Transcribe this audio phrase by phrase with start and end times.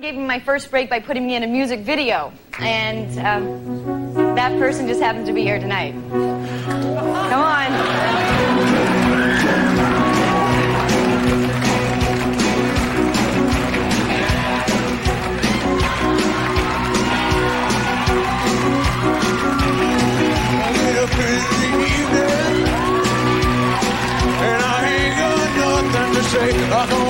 [0.00, 4.58] Gave me my first break by putting me in a music video, and um, that
[4.58, 5.92] person just happens to be here tonight.
[6.10, 7.70] Come on.
[26.72, 27.09] Up in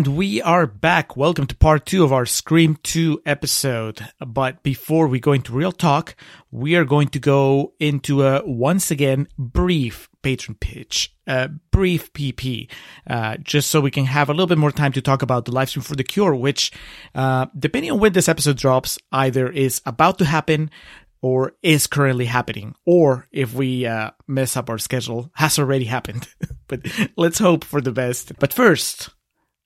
[0.00, 1.14] And we are back.
[1.14, 4.08] Welcome to part two of our Scream 2 episode.
[4.26, 6.16] But before we go into real talk,
[6.50, 12.70] we are going to go into a once again brief patron pitch, a brief PP,
[13.06, 15.52] uh, just so we can have a little bit more time to talk about the
[15.52, 16.72] live stream for the cure, which,
[17.14, 20.70] uh, depending on when this episode drops, either is about to happen
[21.20, 26.26] or is currently happening, or if we uh, mess up our schedule, has already happened.
[26.68, 26.80] but
[27.18, 28.32] let's hope for the best.
[28.38, 29.10] But first,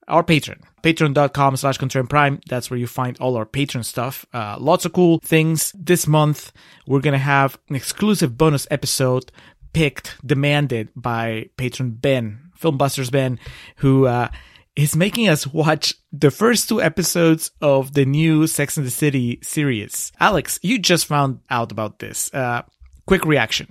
[0.08, 2.41] our patron patreon.com slash contrarian prime.
[2.47, 4.27] That's where you find all our patron stuff.
[4.34, 5.72] Uh, lots of cool things.
[5.72, 6.52] This month
[6.86, 9.32] we're gonna have an exclusive bonus episode
[9.72, 13.41] picked demanded by patron ben filmbusters ben
[13.77, 14.28] who uh,
[14.77, 19.38] is making us watch the first two episodes of the new sex and the city
[19.42, 20.12] series.
[20.20, 22.32] Alex you just found out about this.
[22.34, 22.62] Uh,
[23.06, 23.69] quick reaction.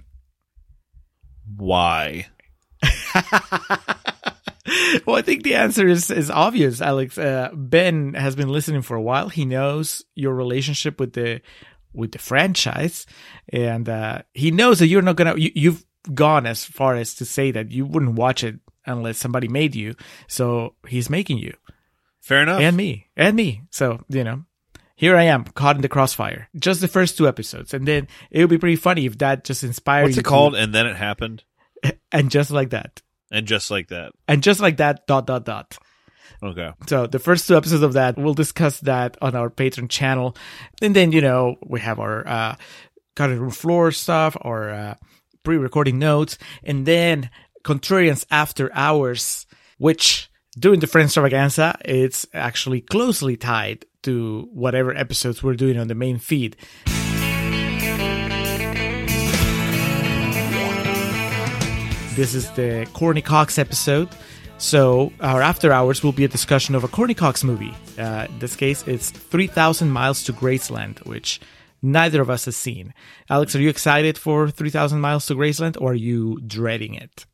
[1.56, 2.28] Why?
[5.06, 7.18] well, I think the answer is is obvious, Alex.
[7.18, 9.30] Uh, ben has been listening for a while.
[9.30, 11.42] He knows your relationship with the
[11.94, 13.06] with the franchise,
[13.50, 15.36] and uh, he knows that you're not gonna.
[15.38, 19.48] You, you've gone as far as to say that you wouldn't watch it unless somebody
[19.48, 19.96] made you.
[20.28, 21.54] So he's making you,
[22.22, 22.62] Fair enough.
[22.62, 23.64] and me, and me.
[23.70, 24.44] So you know.
[24.96, 26.48] Here I am, caught in the crossfire.
[26.56, 29.64] Just the first two episodes, and then it would be pretty funny if that just
[29.64, 30.56] inspired What's it to- called?
[30.56, 31.44] And then it happened.
[32.12, 33.02] and just like that,
[33.34, 34.14] And just like that.
[34.30, 35.78] and just like that, dot dot dot.
[36.42, 36.72] Okay.
[36.88, 40.38] So the first two episodes of that, we'll discuss that on our Patreon channel.
[40.82, 42.56] And then, you know, we have our, uh,
[43.16, 44.96] cutting room floor stuff, our, uh,
[45.44, 47.30] pre-recording notes, and then
[47.64, 49.46] Contrarians After Hours,
[49.78, 50.30] which
[50.60, 55.96] during the Friends Extravaganza, it's actually closely tied to whatever episodes we're doing on the
[55.96, 56.56] main feed.
[62.16, 64.08] This is the Courteney Cox episode.
[64.60, 67.74] So our after hours will be a discussion of a Courteney Cox movie.
[67.98, 71.42] Uh, in this case, it's 3,000 Miles to Graceland, which
[71.82, 72.94] neither of us has seen.
[73.32, 77.26] Alex, are you excited for 3,000 Miles to Graceland or are you dreading it?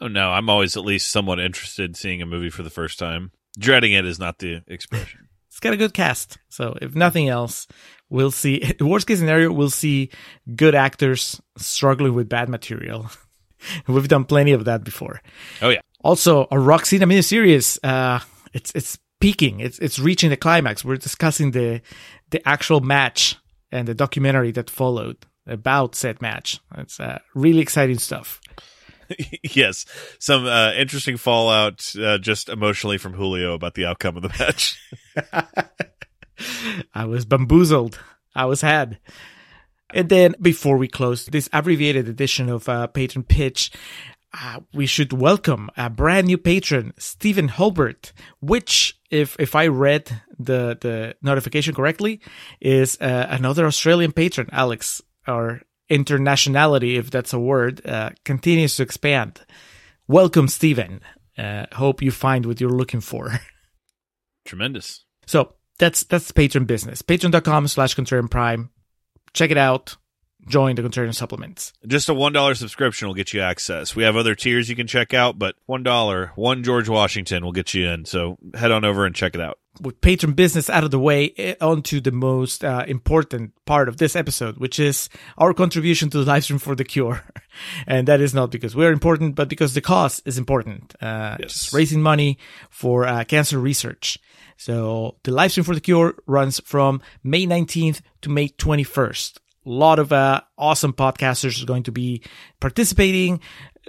[0.00, 2.98] Oh no, I'm always at least somewhat interested in seeing a movie for the first
[2.98, 3.30] time.
[3.58, 5.28] Dreading it is not the expression.
[5.48, 6.38] It's got a good cast.
[6.48, 7.68] So if nothing else,
[8.10, 8.74] we'll see.
[8.80, 10.10] Worst case scenario, we'll see
[10.56, 13.08] good actors struggling with bad material.
[13.88, 15.20] We've done plenty of that before.
[15.62, 15.80] Oh yeah.
[16.02, 17.78] Also, a Roxina miniseries.
[17.82, 18.20] Uh,
[18.52, 19.60] it's it's peaking.
[19.60, 20.84] It's it's reaching the climax.
[20.84, 21.80] We're discussing the
[22.30, 23.36] the actual match
[23.70, 25.16] and the documentary that followed
[25.46, 26.60] about said match.
[26.76, 28.40] It's uh, really exciting stuff.
[29.42, 29.84] yes.
[30.18, 34.78] Some uh, interesting fallout uh, just emotionally from Julio about the outcome of the match.
[36.94, 37.98] I was bamboozled.
[38.34, 38.98] I was had.
[39.94, 43.70] And then before we close this abbreviated edition of uh, Patron Pitch,
[44.32, 48.10] uh, we should welcome a brand new patron, Stephen Holbert,
[48.40, 52.20] which, if if I read the the notification correctly,
[52.60, 54.48] is uh, another Australian patron.
[54.50, 59.40] Alex, our internationality, if that's a word, uh, continues to expand.
[60.08, 61.00] Welcome, Stephen.
[61.38, 63.40] Uh, hope you find what you're looking for.
[64.44, 65.04] Tremendous.
[65.26, 67.02] So that's that's patron business.
[67.02, 68.70] Patreon.com slash contrarian prime.
[69.34, 69.96] Check it out.
[70.46, 71.72] Join the contrarian supplements.
[71.86, 73.96] Just a one dollar subscription will get you access.
[73.96, 77.52] We have other tiers you can check out, but one dollar, one George Washington will
[77.52, 78.04] get you in.
[78.04, 79.58] So head on over and check it out.
[79.80, 83.88] With patron business out of the way, eh, on to the most uh, important part
[83.88, 85.08] of this episode, which is
[85.38, 87.22] our contribution to the live stream for the cure.
[87.86, 90.94] and that is not because we're important, but because the cause is important.
[91.00, 91.52] Uh, Yes.
[91.54, 92.36] just raising money
[92.68, 94.18] for uh, cancer research.
[94.56, 99.38] So the live stream for the cure runs from May 19th to May 21st.
[99.66, 102.22] A lot of uh, awesome podcasters are going to be
[102.60, 103.40] participating.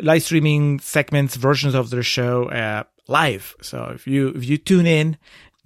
[0.02, 3.56] live streaming segments, versions of their show uh, live.
[3.62, 5.18] So if you if you tune in,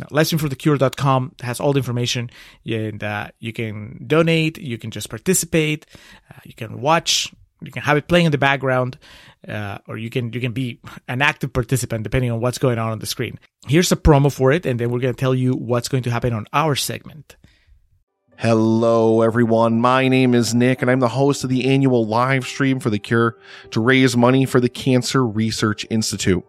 [0.07, 2.29] livestreamforthecure.com has all the information
[2.65, 5.85] and uh, you can donate, you can just participate,
[6.31, 8.97] uh, you can watch, you can have it playing in the background,
[9.47, 12.91] uh, or you can you can be an active participant depending on what's going on
[12.91, 13.39] on the screen.
[13.67, 16.11] Here's a promo for it, and then we're going to tell you what's going to
[16.11, 17.35] happen on our segment.
[18.37, 19.81] Hello, everyone.
[19.81, 22.99] My name is Nick, and I'm the host of the annual live stream for The
[22.99, 23.37] Cure
[23.71, 26.45] to raise money for the Cancer Research Institute.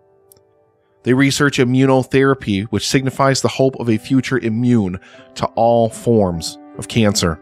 [1.02, 5.00] They research immunotherapy, which signifies the hope of a future immune
[5.34, 7.40] to all forms of cancer.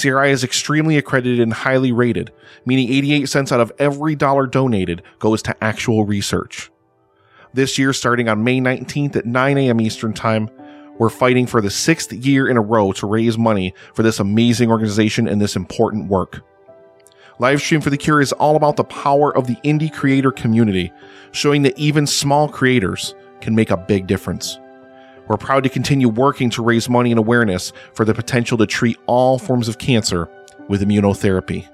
[0.00, 2.32] CRI is extremely accredited and highly rated,
[2.64, 6.70] meaning 88 cents out of every dollar donated goes to actual research.
[7.54, 9.80] This year, starting on May 19th at 9 a.m.
[9.80, 10.50] Eastern Time,
[10.98, 14.70] we're fighting for the sixth year in a row to raise money for this amazing
[14.70, 16.42] organization and this important work.
[17.38, 20.92] Livestream for the Cure is all about the power of the indie creator community,
[21.30, 24.58] showing that even small creators can make a big difference.
[25.28, 28.98] We're proud to continue working to raise money and awareness for the potential to treat
[29.06, 30.28] all forms of cancer
[30.68, 31.68] with immunotherapy.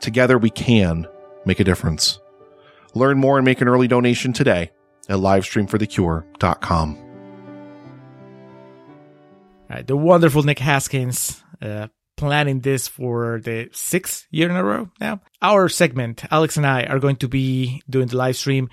[0.00, 1.06] Together we can
[1.44, 2.20] make a difference.
[2.94, 4.70] Learn more and make an early donation today
[5.08, 6.96] at livestreamforthecure.com.
[9.68, 14.64] All right, the wonderful Nick Haskins uh, planning this for the sixth year in a
[14.64, 15.20] row now.
[15.42, 18.70] Our segment, Alex and I are going to be doing the live stream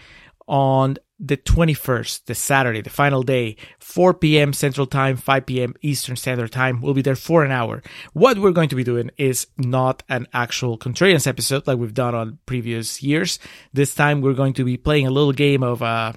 [0.48, 4.51] on the 21st, the Saturday, the final day, 4 p.m.
[4.51, 5.74] Central Time, 5 p.m.
[5.81, 6.81] Eastern Standard Time.
[6.81, 7.81] We'll be there for an hour.
[8.12, 12.13] What we're going to be doing is not an actual Contrarians episode like we've done
[12.13, 13.40] on previous years.
[13.72, 16.13] This time we're going to be playing a little game of, uh,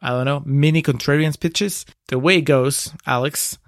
[0.00, 1.86] I don't know, mini Contrarians pitches.
[2.08, 3.58] The way it goes, Alex,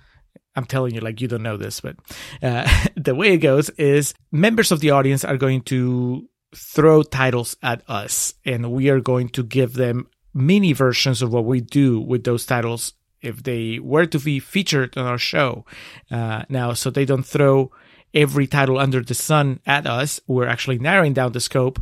[0.57, 1.97] I'm telling you, like you don't know this, but
[2.43, 7.57] uh, the way it goes is members of the audience are going to throw titles
[7.63, 12.01] at us, and we are going to give them mini versions of what we do
[12.01, 15.65] with those titles if they were to be featured on our show.
[16.11, 17.71] Uh, now, so they don't throw
[18.15, 21.81] every title under the sun at us, we're actually narrowing down the scope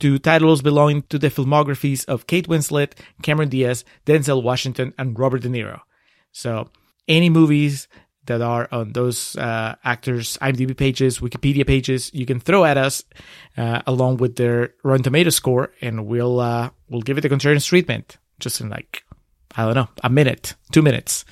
[0.00, 2.92] to titles belonging to the filmographies of Kate Winslet,
[3.22, 5.80] Cameron Diaz, Denzel Washington, and Robert De Niro.
[6.30, 6.70] So,
[7.08, 7.88] any movies
[8.28, 13.02] that are on those uh, actors' IMDb pages, Wikipedia pages, you can throw at us
[13.56, 17.64] uh, along with their Rotten Tomato score, and we'll uh, we'll give it a contrarian
[17.64, 19.02] treatment, just in like
[19.56, 21.24] I don't know, a minute, two minutes,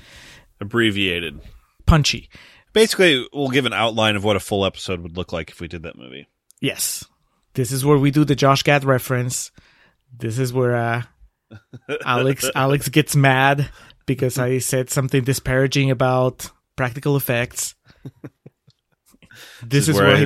[0.60, 1.40] Abbreviated.
[1.86, 2.28] punchy.
[2.72, 5.68] Basically, we'll give an outline of what a full episode would look like if we
[5.68, 6.26] did that movie.
[6.60, 7.04] Yes,
[7.54, 9.50] this is where we do the Josh Gad reference.
[10.18, 11.02] This is where uh,
[12.04, 13.70] Alex Alex gets mad
[14.06, 17.74] because I said something disparaging about practical effects.
[19.62, 20.16] This, is where, I-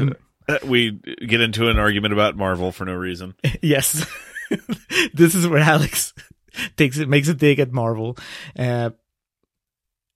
[0.61, 0.91] he- we
[1.27, 3.35] get into an argument about Marvel for no reason.
[3.63, 4.07] yes,
[5.15, 6.13] this is where Alex
[6.77, 8.17] takes it makes a dig at Marvel.
[8.59, 8.91] Uh,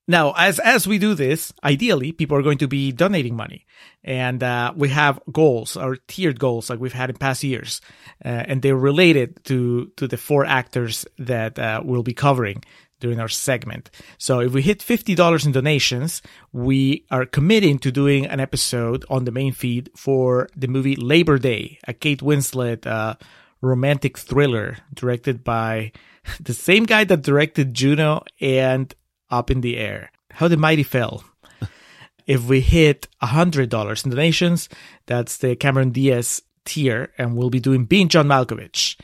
[0.07, 3.65] now, as as we do this, ideally, people are going to be donating money,
[4.03, 7.81] and uh, we have goals or tiered goals like we've had in past years,
[8.23, 12.63] uh, and they're related to to the four actors that uh, we'll be covering
[12.99, 13.89] during our segment.
[14.17, 16.21] So if we hit $50 in donations,
[16.51, 21.37] we are committing to doing an episode on the main feed for the movie Labor
[21.37, 23.15] Day, a Kate Winslet uh,
[23.61, 25.91] romantic thriller directed by
[26.39, 28.93] the same guy that directed Juno and
[29.29, 30.11] Up in the Air.
[30.31, 31.23] How the Mighty Fell.
[32.27, 34.69] if we hit $100 in donations,
[35.05, 38.97] that's the Cameron Diaz tier, and we'll be doing Being John Malkovich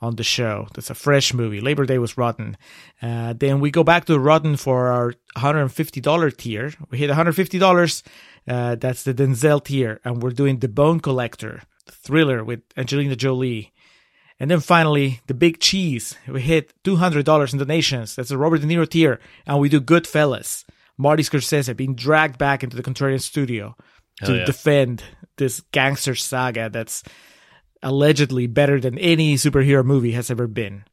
[0.00, 0.68] on the show.
[0.74, 1.60] That's a fresh movie.
[1.60, 2.56] Labor Day was rotten.
[3.02, 6.72] Uh, then we go back to rotten for our $150 tier.
[6.90, 8.02] We hit $150.
[8.46, 13.16] Uh, that's the Denzel tier, and we're doing The Bone Collector, the thriller with Angelina
[13.16, 13.72] Jolie.
[14.40, 16.16] And then finally, the big cheese.
[16.28, 18.14] We hit $200 in donations.
[18.14, 19.20] That's the Robert De Niro tier.
[19.46, 20.64] And we do Goodfellas.
[20.96, 23.76] Marty Scorsese being dragged back into the Contrarian studio
[24.20, 24.44] Hell to yeah.
[24.44, 25.02] defend
[25.36, 27.02] this gangster saga that's
[27.82, 30.84] allegedly better than any superhero movie has ever been.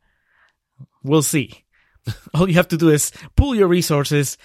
[1.03, 1.65] We'll see.
[2.33, 4.37] all you have to do is pool your resources,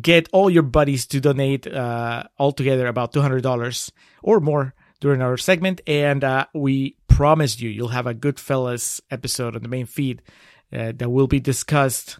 [0.00, 3.90] get all your buddies to donate uh, altogether about $200
[4.22, 9.00] or more during our segment, and uh, we promise you you'll have a good Goodfellas
[9.10, 10.22] episode on the main feed
[10.72, 12.18] uh, that will be discussed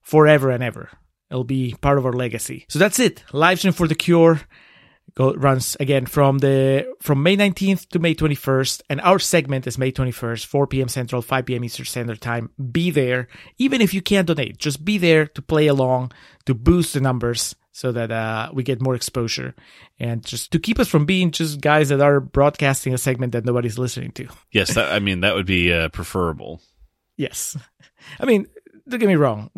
[0.00, 0.90] forever and ever.
[1.30, 2.66] It'll be part of our legacy.
[2.68, 3.24] So that's it.
[3.32, 4.40] Live stream for the cure.
[5.14, 9.78] Go runs again from the from May 19th to May 21st, and our segment is
[9.78, 10.88] May 21st, 4 p.m.
[10.88, 11.64] Central, 5 p.m.
[11.64, 12.50] Eastern Standard Time.
[12.70, 14.58] Be there, even if you can't donate.
[14.58, 16.12] Just be there to play along,
[16.46, 19.54] to boost the numbers, so that uh, we get more exposure,
[19.98, 23.44] and just to keep us from being just guys that are broadcasting a segment that
[23.44, 24.28] nobody's listening to.
[24.52, 26.60] Yes, that, I mean that would be uh, preferable.
[27.16, 27.56] Yes,
[28.18, 28.46] I mean,
[28.88, 29.50] don't get me wrong.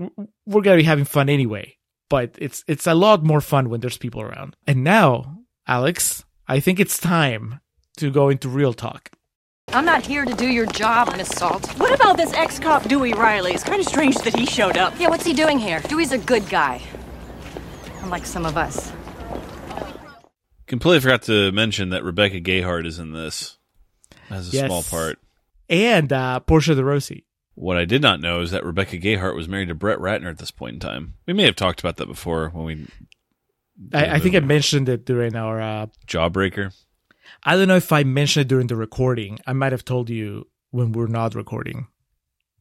[0.47, 1.79] We're gonna be having fun anyway,
[2.09, 4.57] but it's it's a lot more fun when there's people around.
[4.67, 7.61] And now, Alex, I think it's time
[7.99, 9.11] to go into real talk.
[9.69, 11.67] I'm not here to do your job, Miss Salt.
[11.79, 13.53] What about this ex-cop Dewey Riley?
[13.53, 14.99] It's kind of strange that he showed up.
[14.99, 15.81] Yeah, what's he doing here?
[15.81, 16.83] Dewey's a good guy.
[18.03, 18.93] Unlike some of us.
[20.67, 23.59] Completely forgot to mention that Rebecca Gayheart is in this
[24.31, 24.67] as a Yes.
[24.67, 25.19] small part.
[25.71, 27.25] And uh, Portia de Rossi.
[27.55, 30.39] What I did not know is that Rebecca Gayheart was married to Brett Ratner at
[30.39, 31.15] this point in time.
[31.27, 32.87] We may have talked about that before when we
[33.93, 35.61] I, I think I mentioned it during our.
[35.61, 36.75] Uh, Jawbreaker.
[37.45, 39.39] I don't know if I mentioned it during the recording.
[39.47, 41.89] I might have told you when we're not recording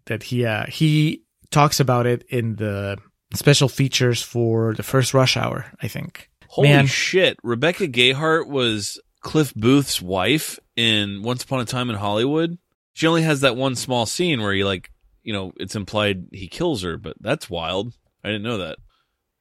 [0.06, 2.98] that he uh, he talks about it in the
[3.34, 5.66] special features for the first Rush Hour.
[5.82, 6.30] I think.
[6.48, 6.88] Holy Man.
[6.88, 7.38] shit!
[7.44, 12.58] Rebecca Gayheart was Cliff Booth's wife in Once Upon a Time in Hollywood.
[12.94, 14.92] She only has that one small scene where he like,
[15.24, 17.94] you know, it's implied he kills her, but that's wild.
[18.24, 18.78] I didn't know that.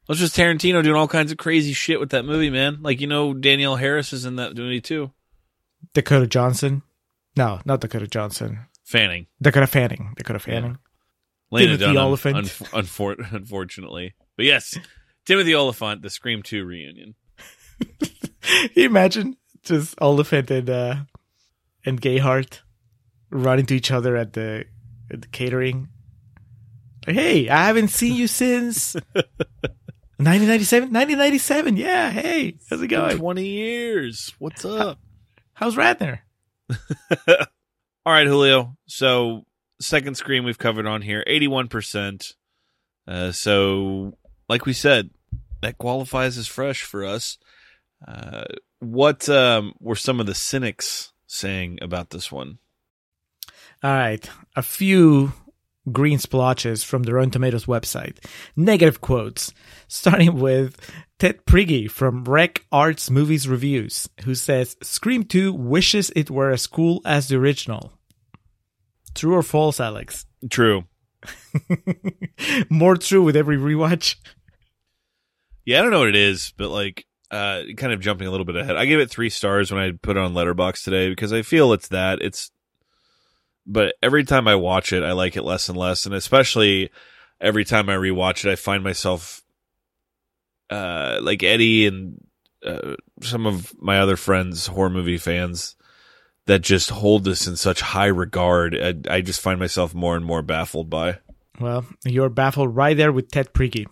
[0.08, 2.78] That's just Tarantino doing all kinds of crazy shit with that movie, man.
[2.82, 5.12] Like you know, Danielle Harris is in that movie too.
[5.94, 6.82] Dakota Johnson.
[7.36, 8.60] No, not Dakota Johnson.
[8.84, 10.14] Fanning, Dakota Fanning.
[10.16, 10.78] Dakota Fanning.
[11.52, 12.36] Lena Timothy Dunham, Olyphant.
[12.36, 14.76] unf- unfor- unfortunately, but yes,
[15.26, 17.14] Timothy Olyphant, the Scream Two reunion.
[18.74, 20.96] Imagine just Olyphant and uh,
[21.84, 22.60] and Gayheart
[23.30, 24.64] running to each other at the
[25.10, 25.88] at the catering?
[27.06, 28.94] Like, hey, I haven't seen you since
[30.24, 30.92] 1997.
[30.92, 31.76] 1997.
[31.78, 32.10] Yeah.
[32.10, 33.16] Hey, how's it going?
[33.16, 34.34] Twenty years.
[34.38, 34.98] What's up?
[35.54, 36.18] How's Ratner?
[37.28, 38.76] All right, Julio.
[38.86, 39.46] So
[39.80, 42.34] second screen we've covered on here, eighty-one percent.
[43.08, 44.16] Uh, so,
[44.48, 45.08] like we said,
[45.62, 47.38] that qualifies as fresh for us.
[48.06, 48.44] Uh,
[48.78, 52.58] what um, were some of the cynics saying about this one?
[53.82, 55.32] All right, a few
[55.92, 58.16] green splotches from the Rotten Tomatoes website.
[58.56, 59.52] Negative quotes,
[59.88, 60.78] starting with
[61.18, 66.66] Ted Priggy from Rec Arts Movies Reviews, who says Scream 2 wishes it were as
[66.66, 67.92] cool as the original.
[69.14, 70.26] True or false, Alex?
[70.48, 70.84] True.
[72.70, 74.16] More true with every rewatch.
[75.64, 78.46] Yeah, I don't know what it is, but like, uh, kind of jumping a little
[78.46, 78.76] bit ahead.
[78.76, 81.72] I gave it three stars when I put it on Letterboxd today because I feel
[81.72, 82.20] it's that.
[82.22, 82.50] It's,
[83.70, 86.90] but every time I watch it, I like it less and less, and especially
[87.40, 89.42] every time I rewatch it, I find myself,
[90.68, 92.20] uh, like Eddie and
[92.66, 95.76] uh, some of my other friends, horror movie fans,
[96.46, 98.76] that just hold this in such high regard.
[98.76, 101.18] I, I just find myself more and more baffled by.
[101.60, 103.86] Well, you're baffled right there with Ted Priggy.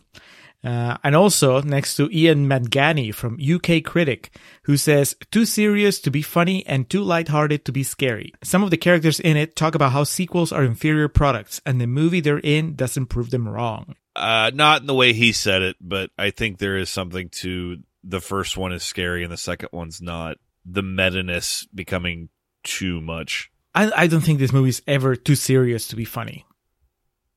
[0.65, 6.11] Uh, and also next to Ian Mangani from UK Critic, who says, too serious to
[6.11, 8.33] be funny and too lighthearted to be scary.
[8.43, 11.87] Some of the characters in it talk about how sequels are inferior products, and the
[11.87, 13.95] movie they're in doesn't prove them wrong.
[14.17, 17.79] Uh, not in the way he said it, but I think there is something to
[18.03, 20.39] the first one is scary and the second one's not.
[20.65, 22.31] The meta-ness becoming
[22.65, 23.51] too much.
[23.75, 26.45] I, I don't think this movie's ever too serious to be funny.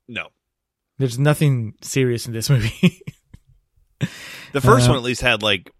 [0.07, 0.29] No.
[0.97, 3.03] There's nothing serious in this movie.
[4.53, 5.71] The first Uh, one at least had like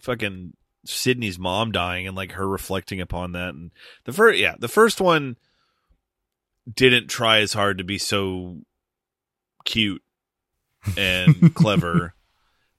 [0.00, 0.52] fucking
[0.84, 3.50] Sydney's mom dying and like her reflecting upon that.
[3.50, 3.70] And
[4.04, 5.36] the first, yeah, the first one
[6.72, 8.58] didn't try as hard to be so
[9.64, 10.02] cute
[10.96, 12.14] and clever.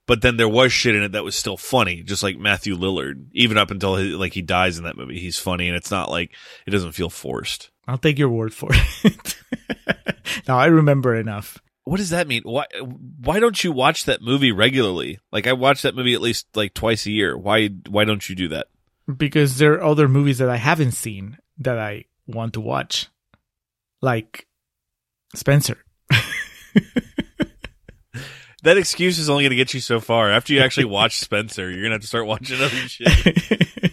[0.06, 3.26] But then there was shit in it that was still funny, just like Matthew Lillard.
[3.32, 6.10] Even up until he, like he dies in that movie, he's funny, and it's not
[6.10, 6.30] like
[6.64, 7.70] it doesn't feel forced.
[7.88, 8.70] I'll take your word for
[9.04, 9.36] it.
[10.46, 11.58] now I remember enough.
[11.86, 12.42] What does that mean?
[12.44, 12.66] Why
[13.20, 15.18] why don't you watch that movie regularly?
[15.32, 17.38] Like I watch that movie at least like twice a year.
[17.38, 18.66] Why why don't you do that?
[19.16, 23.06] because there are other movies that I haven't seen that I want to watch,
[24.02, 24.46] like
[25.34, 25.78] Spencer.
[28.62, 30.28] That excuse is only going to get you so far.
[30.28, 33.92] After you actually watch Spencer, you're going to have to start watching other shit.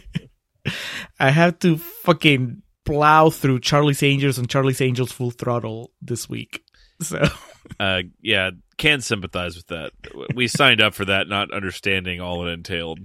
[1.20, 6.64] I have to fucking plow through Charlie's Angels and Charlie's Angels Full Throttle this week.
[7.02, 7.24] So
[7.80, 9.92] Uh, yeah, can sympathize with that.
[10.36, 13.00] We signed up for that, not understanding all it entailed.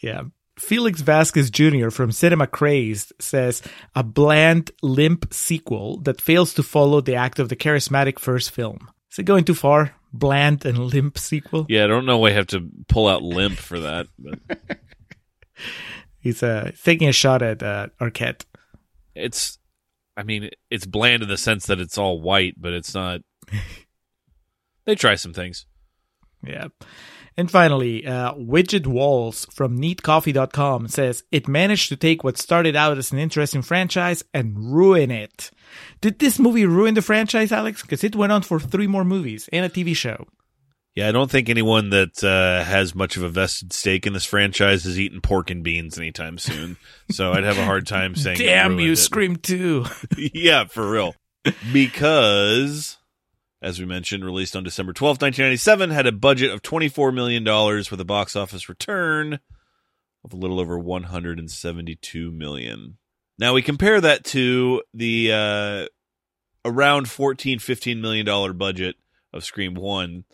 [0.00, 0.22] yeah.
[0.58, 1.90] Felix Vasquez Jr.
[1.90, 3.60] from Cinema Crazed says
[3.94, 8.88] a bland, limp sequel that fails to follow the act of the charismatic first film.
[9.10, 9.96] Is it going too far?
[10.12, 11.66] Bland and limp sequel?
[11.68, 14.06] Yeah, I don't know why I have to pull out limp for that.
[14.16, 14.38] But
[16.20, 18.44] He's uh, taking a shot at uh, Arquette.
[19.14, 19.58] It's,
[20.16, 23.20] I mean, it's bland in the sense that it's all white, but it's not.
[24.86, 25.66] they try some things.
[26.42, 26.68] Yeah.
[27.36, 32.96] And finally, uh, Widgett Walls from needcoffee.com says it managed to take what started out
[32.96, 35.50] as an interesting franchise and ruin it.
[36.00, 37.82] Did this movie ruin the franchise, Alex?
[37.82, 40.26] Because it went on for three more movies and a TV show.
[40.94, 44.24] Yeah, I don't think anyone that uh, has much of a vested stake in this
[44.24, 46.76] franchise is eating pork and beans anytime soon.
[47.10, 48.38] so I'd have a hard time saying.
[48.38, 48.96] Damn ruined you, it.
[48.96, 49.86] Scream 2.
[50.34, 51.16] yeah, for real.
[51.72, 52.96] Because,
[53.64, 57.98] as we mentioned, released on December 12th, 1997, had a budget of $24 million with
[57.98, 59.40] a box office return
[60.22, 62.98] of a little over 172 million.
[63.38, 65.86] Now we compare that to the uh,
[66.64, 68.96] around 14, 15 million dollar budget
[69.32, 70.24] of Scream 1.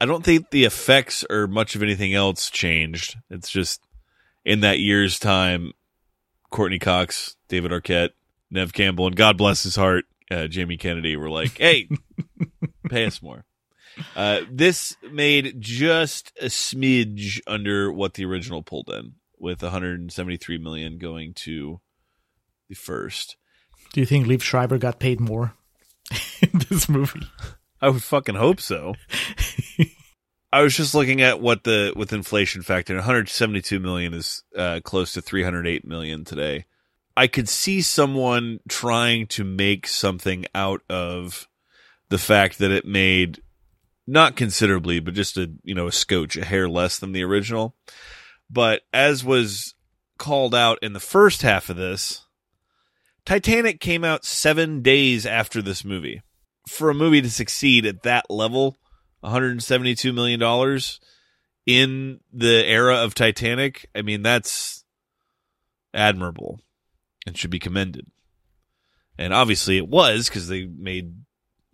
[0.00, 3.16] I don't think the effects or much of anything else changed.
[3.30, 3.80] It's just
[4.44, 5.72] in that year's time,
[6.50, 8.10] Courteney Cox, David Arquette,
[8.50, 11.88] Neve Campbell, and God bless his heart, uh, Jamie Kennedy were like, "Hey,
[12.88, 13.44] pay us more."
[14.16, 20.98] Uh, this made just a smidge under what the original pulled in, with 173 million
[20.98, 21.80] going to
[22.68, 23.36] the first.
[23.92, 25.54] Do you think Liev Schreiber got paid more
[26.42, 27.28] in this movie?
[27.80, 28.94] I would fucking hope so.
[30.52, 35.12] I was just looking at what the with inflation factor, 172 million is uh, close
[35.12, 36.66] to 308 million today.
[37.16, 41.48] I could see someone trying to make something out of
[42.14, 43.42] the fact that it made
[44.06, 47.74] not considerably, but just a you know a scotch, a hair less than the original.
[48.48, 49.74] But as was
[50.16, 52.24] called out in the first half of this,
[53.26, 56.22] Titanic came out seven days after this movie.
[56.68, 58.76] For a movie to succeed at that level,
[59.22, 61.00] 172 million dollars
[61.66, 64.84] in the era of Titanic, I mean that's
[65.92, 66.60] admirable
[67.26, 68.06] and should be commended.
[69.18, 71.23] And obviously it was because they made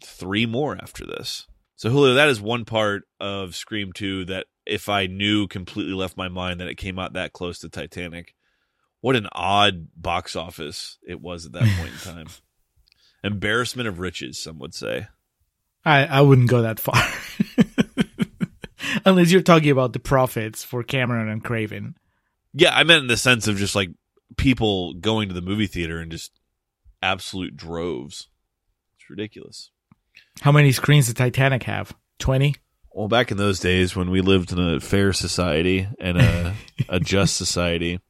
[0.02, 1.46] three more after this.
[1.76, 6.16] So Julio, that is one part of Scream 2 that if I knew completely left
[6.16, 8.34] my mind that it came out that close to Titanic.
[9.00, 12.26] What an odd box office it was at that point in time.
[13.24, 15.08] Embarrassment of riches, some would say.
[15.84, 17.02] I, I wouldn't go that far.
[19.06, 21.96] Unless you're talking about the profits for Cameron and Craven.
[22.52, 23.90] Yeah, I meant in the sense of just like
[24.36, 26.32] people going to the movie theater in just
[27.02, 28.28] absolute droves.
[28.96, 29.70] It's ridiculous.
[30.40, 31.94] How many screens did Titanic have?
[32.18, 32.54] 20?
[32.92, 36.54] Well, back in those days when we lived in a fair society and a,
[36.88, 38.00] a just society,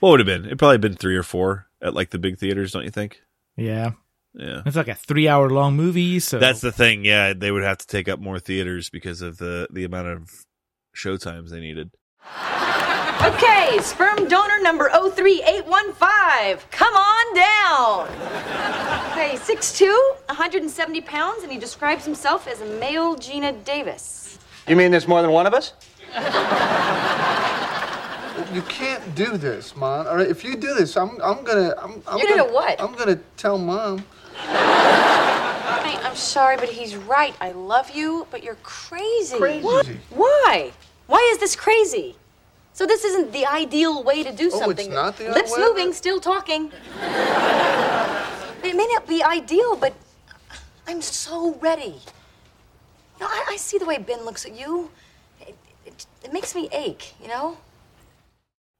[0.00, 0.46] what would have been?
[0.46, 3.20] It probably been three or four at like the big theaters, don't you think?
[3.56, 3.92] Yeah.
[4.34, 4.62] Yeah.
[4.66, 6.20] It's like a three hour long movie.
[6.20, 7.04] So That's the thing.
[7.04, 10.44] Yeah, they would have to take up more theaters because of the the amount of
[10.94, 11.90] showtimes they needed.
[13.24, 16.58] Okay, sperm donor number 03815.
[16.70, 18.08] Come on down.
[19.10, 19.90] Okay, 6'2,
[20.26, 24.38] 170 pounds, and he describes himself as a male Geena Davis.
[24.68, 25.72] You mean there's more than one of us?
[28.54, 30.06] You can't do this, Mom.
[30.06, 32.80] All right, if you do this, I'm, I'm gonna, I'm, I'm You're gonna, gonna what?
[32.80, 34.04] I'm gonna tell Mom.
[34.36, 37.34] Honey, I'm sorry, but he's right.
[37.40, 39.36] I love you, but you're crazy.
[39.36, 39.64] Crazy.
[39.64, 39.86] What?
[40.10, 40.72] Why?
[41.08, 42.16] Why is this crazy?
[42.78, 44.92] So this isn't the ideal way to do Oh, it's something.
[44.92, 45.58] not the Lips way?
[45.64, 46.70] moving, still talking.
[48.62, 49.94] it may not be ideal, but
[50.86, 51.96] I'm so ready.
[53.18, 54.92] No, I, I see the way Ben looks at you.
[55.40, 57.58] It, it, it makes me ache, you know?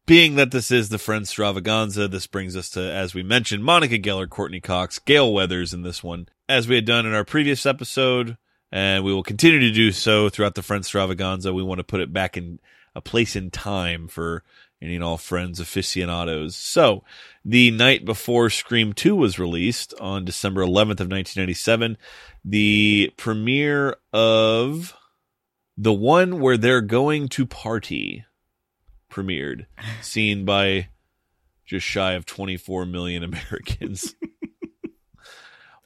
[0.07, 3.99] Being that this is the Friends Stravaganza, this brings us to, as we mentioned, Monica
[3.99, 7.67] Geller, Courteney Cox, Gale Weathers in this one, as we had done in our previous
[7.67, 8.37] episode,
[8.71, 11.53] and we will continue to do so throughout the Friends Stravaganza.
[11.53, 12.61] We want to put it back in
[12.99, 14.43] a place in time for
[14.83, 16.55] any and all Friends aficionados.
[16.55, 17.03] So,
[17.45, 21.97] the night before Scream 2 was released on December 11th of 1997,
[22.45, 24.95] the premiere of
[25.77, 28.25] the one where they're going to party
[29.11, 29.67] premiered,
[30.03, 30.89] seen by
[31.65, 34.15] just shy of 24 million Americans.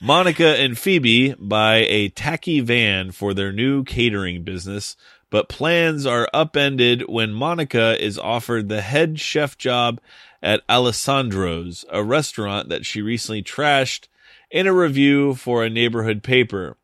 [0.01, 4.97] Monica and Phoebe buy a tacky van for their new catering business,
[5.33, 9.99] but plans are upended when Monica is offered the head chef job
[10.43, 14.09] at Alessandro's, a restaurant that she recently trashed
[14.51, 16.77] in a review for a neighborhood paper.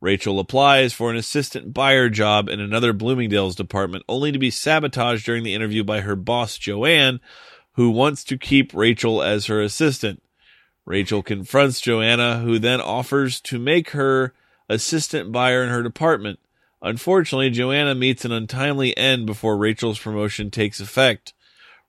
[0.00, 5.24] Rachel applies for an assistant buyer job in another Bloomingdale's department, only to be sabotaged
[5.24, 7.20] during the interview by her boss, Joanne,
[7.74, 10.20] who wants to keep Rachel as her assistant.
[10.84, 14.34] Rachel confronts Joanna, who then offers to make her
[14.68, 16.40] assistant buyer in her department.
[16.86, 21.34] Unfortunately, Joanna meets an untimely end before Rachel's promotion takes effect.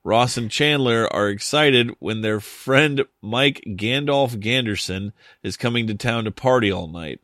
[0.02, 6.24] Ross and Chandler are excited when their friend Mike Gandalf Ganderson is coming to town
[6.24, 7.20] to party all night.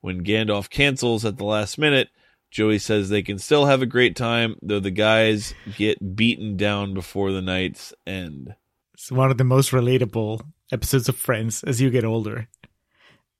[0.00, 2.08] When Gandalf cancels at the last minute,
[2.50, 6.94] Joey says they can still have a great time, though the guys get beaten down
[6.94, 8.54] before the night's end.
[8.94, 12.48] It's one of the most relatable episodes of Friends as you get older.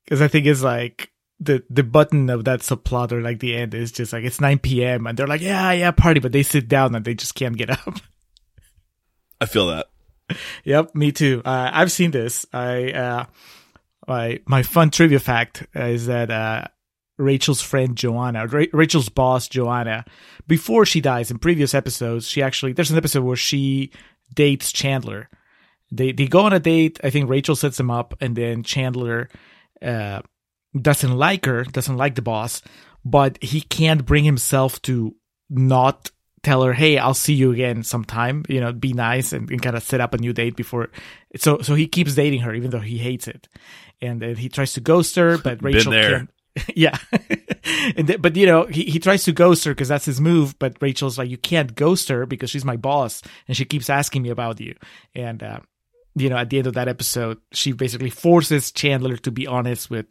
[0.05, 3.75] Because I think it's like the the button of that subplot or like the end
[3.75, 5.07] is just like it's 9 p.m.
[5.07, 7.71] and they're like, yeah, yeah, party, but they sit down and they just can't get
[7.71, 7.95] up.
[9.41, 9.87] I feel that.
[10.65, 11.43] Yep, me too.
[11.45, 12.45] Uh, I've seen this.
[12.53, 13.25] I uh,
[14.07, 16.67] my my fun trivia fact is that uh,
[17.19, 20.05] Rachel's friend Joanna, Ra- Rachel's boss Joanna,
[20.47, 23.93] before she dies in previous episodes, she actually there's an episode where she
[24.35, 25.29] dates Chandler.
[25.91, 26.99] They they go on a date.
[27.03, 29.31] I think Rachel sets them up, and then Chandler
[29.81, 30.23] uh,
[30.83, 32.63] doesn't like her, doesn't like the boss,
[33.05, 35.15] but he can't bring himself to
[35.51, 36.11] not
[36.43, 39.77] tell her, "Hey, I'll see you again sometime." You know, be nice and, and kind
[39.77, 40.91] of set up a new date before.
[41.37, 43.49] So so he keeps dating her even though he hates it,
[44.01, 46.11] and then he tries to ghost her, but Rachel there.
[46.11, 46.31] can't.
[46.75, 46.99] yeah,
[47.97, 50.59] and th- but you know he, he tries to ghost her because that's his move.
[50.59, 54.23] But Rachel's like, you can't ghost her because she's my boss, and she keeps asking
[54.23, 54.75] me about you.
[55.15, 55.61] And uh,
[56.21, 59.91] you know, at the end of that episode, she basically forces Chandler to be honest
[59.91, 60.07] with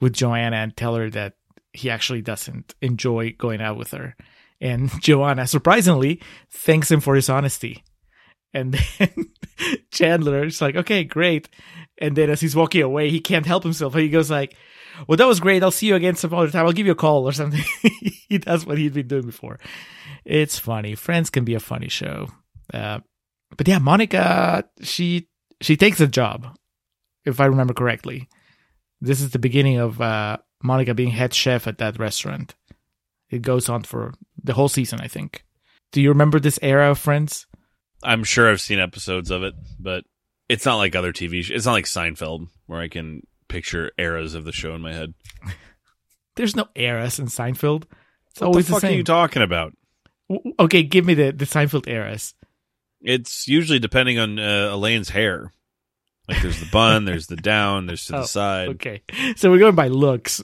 [0.00, 1.34] with Joanna and tell her that
[1.72, 4.16] he actually doesn't enjoy going out with her.
[4.60, 6.20] And Joanna, surprisingly,
[6.50, 7.84] thanks him for his honesty.
[8.54, 9.30] And then
[9.90, 11.48] Chandler is like, okay, great.
[11.98, 13.94] And then as he's walking away, he can't help himself.
[13.94, 14.54] He goes like,
[15.06, 15.62] well, that was great.
[15.62, 16.66] I'll see you again some other time.
[16.66, 17.64] I'll give you a call or something.
[18.28, 19.58] he does what he'd been doing before.
[20.24, 20.94] It's funny.
[20.94, 22.28] Friends can be a funny show.
[22.72, 23.00] Uh,
[23.56, 25.28] but yeah, Monica, she
[25.62, 26.56] she takes a job,
[27.24, 28.28] if I remember correctly.
[29.00, 32.54] This is the beginning of uh, Monica being head chef at that restaurant.
[33.30, 35.44] It goes on for the whole season, I think.
[35.90, 37.46] Do you remember this era of Friends?
[38.02, 40.04] I'm sure I've seen episodes of it, but
[40.48, 41.42] it's not like other TV.
[41.42, 44.92] Sh- it's not like Seinfeld, where I can picture eras of the show in my
[44.92, 45.14] head.
[46.36, 47.84] There's no eras in Seinfeld.
[48.30, 49.72] It's What always the fuck the are you talking about?
[50.30, 52.34] W- okay, give me the, the Seinfeld eras.
[53.02, 55.52] It's usually depending on uh, Elaine's hair.
[56.28, 58.68] Like there's the bun, there's the down, there's to Oh, the side.
[58.70, 59.02] Okay,
[59.36, 60.40] so we're going by looks.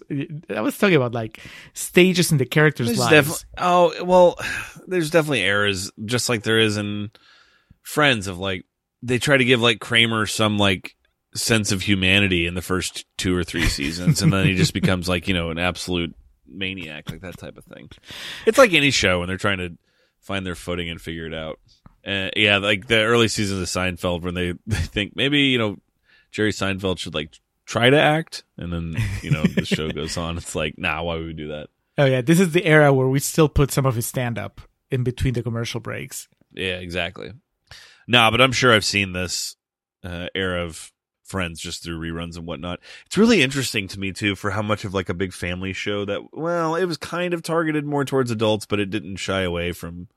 [0.55, 1.41] I was talking about like
[1.73, 3.11] stages in the characters' There's lives.
[3.13, 4.39] definitely oh well,
[4.87, 7.11] there's definitely errors, just like there is in
[7.83, 8.67] Friends of like
[9.03, 10.95] they try to give like Kramer some like
[11.35, 15.09] sense of humanity in the first two or three seasons, and then he just becomes
[15.09, 16.15] like you know an absolute
[16.47, 17.89] maniac, like that type of thing.
[18.47, 19.79] It's like any show when they're trying to
[20.21, 21.61] find their footing and figure it out.
[22.09, 25.79] Uh, yeah, like the early seasons of Seinfeld when they, they think maybe you know
[26.31, 30.39] Jerry Seinfeld should like try to act, and then you know the show goes on.
[30.39, 31.69] It's like, nah, why would we do that?
[31.99, 34.61] oh yeah, this is the era where we still put some of his stand up
[34.91, 36.29] in between the commercial breaks.
[36.53, 37.33] Yeah, exactly.
[38.07, 39.57] Nah, but I'm sure I've seen this
[40.03, 40.93] uh, era of
[41.25, 42.81] Friends just through reruns and whatnot.
[43.05, 46.07] It's really interesting to me too for how much of like a big family show
[46.07, 46.23] that.
[46.33, 50.09] Well, it was kind of targeted more towards adults, but it didn't shy away from,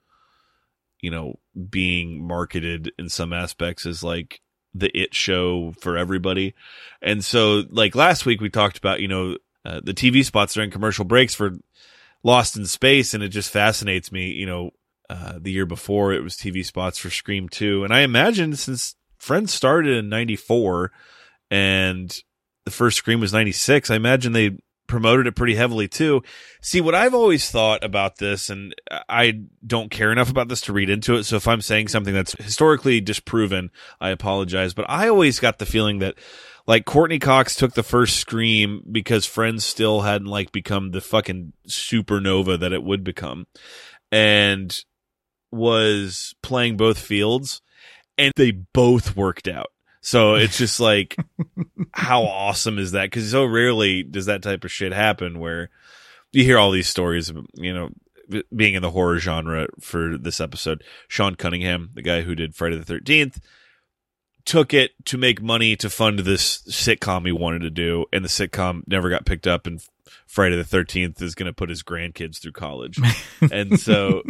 [1.02, 4.42] you know, being marketed in some aspects as like
[4.74, 6.54] the it show for everybody.
[7.02, 10.72] And so, like last week, we talked about you know uh, the TV spots during
[10.72, 11.58] commercial breaks for
[12.24, 14.72] Lost in Space, and it just fascinates me, you know,
[15.10, 17.84] uh, the year before it was TV spots for Scream 2.
[17.84, 20.92] And I imagine since Friends started in 94
[21.52, 22.24] and
[22.66, 24.58] the first Scream was 96, I imagine they
[24.92, 26.22] promoted it pretty heavily too.
[26.62, 28.76] See, what I've always thought about this, and
[29.08, 31.24] I don't care enough about this to read into it.
[31.24, 34.74] So if I'm saying something that's historically disproven, I apologize.
[34.74, 36.16] But I always got the feeling that
[36.68, 41.54] like Courteney Cox took the first Scream because Friends still hadn't like become the fucking
[41.70, 43.48] supernova that it would become.
[44.12, 44.78] And
[45.54, 47.62] was playing both fields
[48.18, 49.72] and they both worked out.
[50.02, 51.16] So it's just like,
[51.94, 53.12] how awesome is that?
[53.12, 55.70] Cause so rarely does that type of shit happen where
[56.32, 57.90] you hear all these stories of, you know,
[58.56, 60.84] being in the horror genre for this episode.
[61.08, 63.40] Sean Cunningham, the guy who did Friday the 13th,
[64.46, 68.06] took it to make money to fund this sitcom he wanted to do.
[68.12, 69.86] And the sitcom never got picked up and
[70.26, 73.00] Friday the 13th is going to put his grandkids through college.
[73.52, 74.24] and so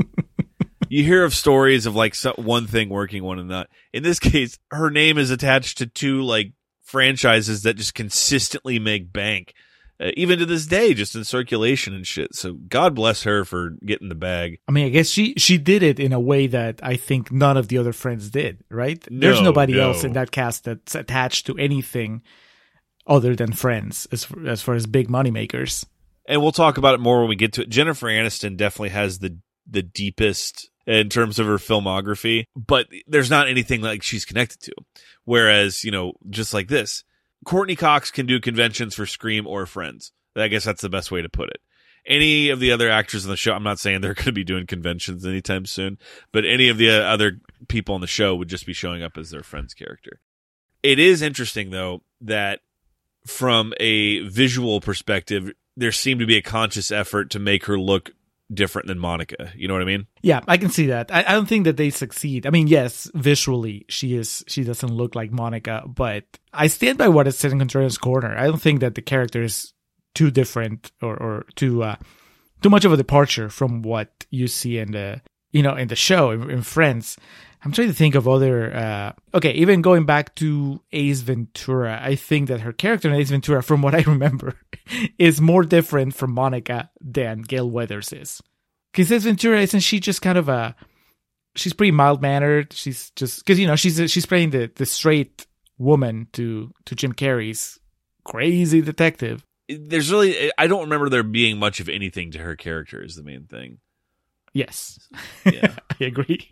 [0.91, 3.69] you hear of stories of like so, one thing working, one and not.
[3.93, 6.51] In this case, her name is attached to two like
[6.83, 9.53] franchises that just consistently make bank,
[10.01, 12.35] uh, even to this day, just in circulation and shit.
[12.35, 14.59] So God bless her for getting the bag.
[14.67, 17.55] I mean, I guess she she did it in a way that I think none
[17.55, 18.61] of the other friends did.
[18.69, 19.01] Right?
[19.09, 19.91] There's nobody no.
[19.91, 22.21] else in that cast that's attached to anything
[23.07, 25.85] other than Friends as as far as big money makers.
[26.27, 27.69] And we'll talk about it more when we get to it.
[27.69, 33.47] Jennifer Aniston definitely has the the deepest in terms of her filmography, but there's not
[33.47, 34.73] anything like she's connected to.
[35.25, 37.03] Whereas, you know, just like this,
[37.45, 40.11] Courteney Cox can do conventions for Scream or Friends.
[40.35, 41.61] I guess that's the best way to put it.
[42.05, 44.43] Any of the other actors on the show, I'm not saying they're going to be
[44.43, 45.97] doing conventions anytime soon,
[46.31, 49.29] but any of the other people on the show would just be showing up as
[49.29, 50.19] their friend's character.
[50.83, 52.61] It is interesting though that
[53.27, 58.11] from a visual perspective, there seemed to be a conscious effort to make her look
[58.53, 59.51] different than Monica.
[59.55, 60.07] You know what I mean?
[60.21, 61.13] Yeah, I can see that.
[61.13, 62.45] I, I don't think that they succeed.
[62.45, 67.07] I mean, yes, visually she is she doesn't look like Monica, but I stand by
[67.07, 68.35] what is said in Contreras' corner.
[68.37, 69.73] I don't think that the character is
[70.13, 71.95] too different or, or too uh,
[72.61, 75.95] too much of a departure from what you see in the you know in the
[75.95, 77.17] show in, in Friends.
[77.63, 78.73] I'm trying to think of other.
[78.73, 83.29] Uh, okay, even going back to Ace Ventura, I think that her character in Ace
[83.29, 84.55] Ventura, from what I remember,
[85.19, 88.41] is more different from Monica than Gale Weathers is.
[88.91, 90.75] Because Ace Ventura isn't she just kind of a?
[91.55, 92.73] She's pretty mild mannered.
[92.73, 95.45] She's just because you know she's she's playing the the straight
[95.77, 97.79] woman to to Jim Carrey's
[98.23, 99.45] crazy detective.
[99.67, 103.23] There's really, I don't remember there being much of anything to her character, is the
[103.23, 103.77] main thing.
[104.53, 104.99] Yes,
[105.45, 105.75] Yeah.
[106.01, 106.49] I agree.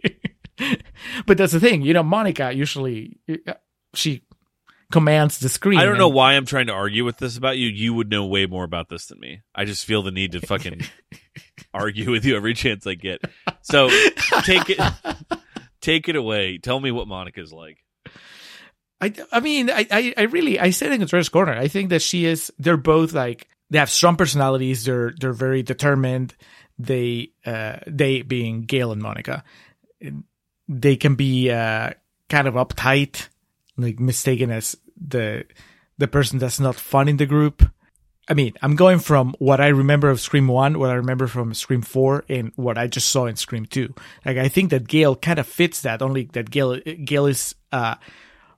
[1.25, 2.03] but that's the thing, you know.
[2.03, 3.17] Monica usually
[3.47, 3.53] uh,
[3.93, 4.23] she
[4.91, 5.79] commands the screen.
[5.79, 7.67] I don't know and- why I'm trying to argue with this about you.
[7.67, 9.41] You would know way more about this than me.
[9.53, 10.81] I just feel the need to fucking
[11.73, 13.21] argue with you every chance I get.
[13.61, 13.89] So
[14.43, 14.79] take it,
[15.81, 16.57] take it away.
[16.57, 17.77] Tell me what Monica's like.
[19.01, 21.53] I, I mean, I, I, I really, I said in the Contreras corner.
[21.53, 22.51] I think that she is.
[22.59, 24.83] They're both like they have strong personalities.
[24.85, 26.35] They're they're very determined.
[26.77, 29.43] They uh they being Gale and Monica,
[30.69, 31.91] they can be uh
[32.29, 33.27] kind of uptight,
[33.75, 35.43] like mistaken as the
[35.97, 37.69] the person that's not fun in the group.
[38.29, 41.55] I mean, I'm going from what I remember of Scream One, what I remember from
[41.55, 43.93] Scream Four, and what I just saw in Scream Two.
[44.23, 46.03] Like, I think that Gale kind of fits that.
[46.03, 47.95] Only that Gale Gale is uh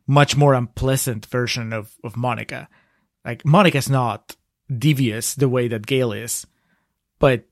[0.08, 2.68] much more unpleasant version of, of Monica.
[3.24, 4.36] Like Monica's not
[4.70, 6.46] devious the way that Gale is,
[7.20, 7.46] but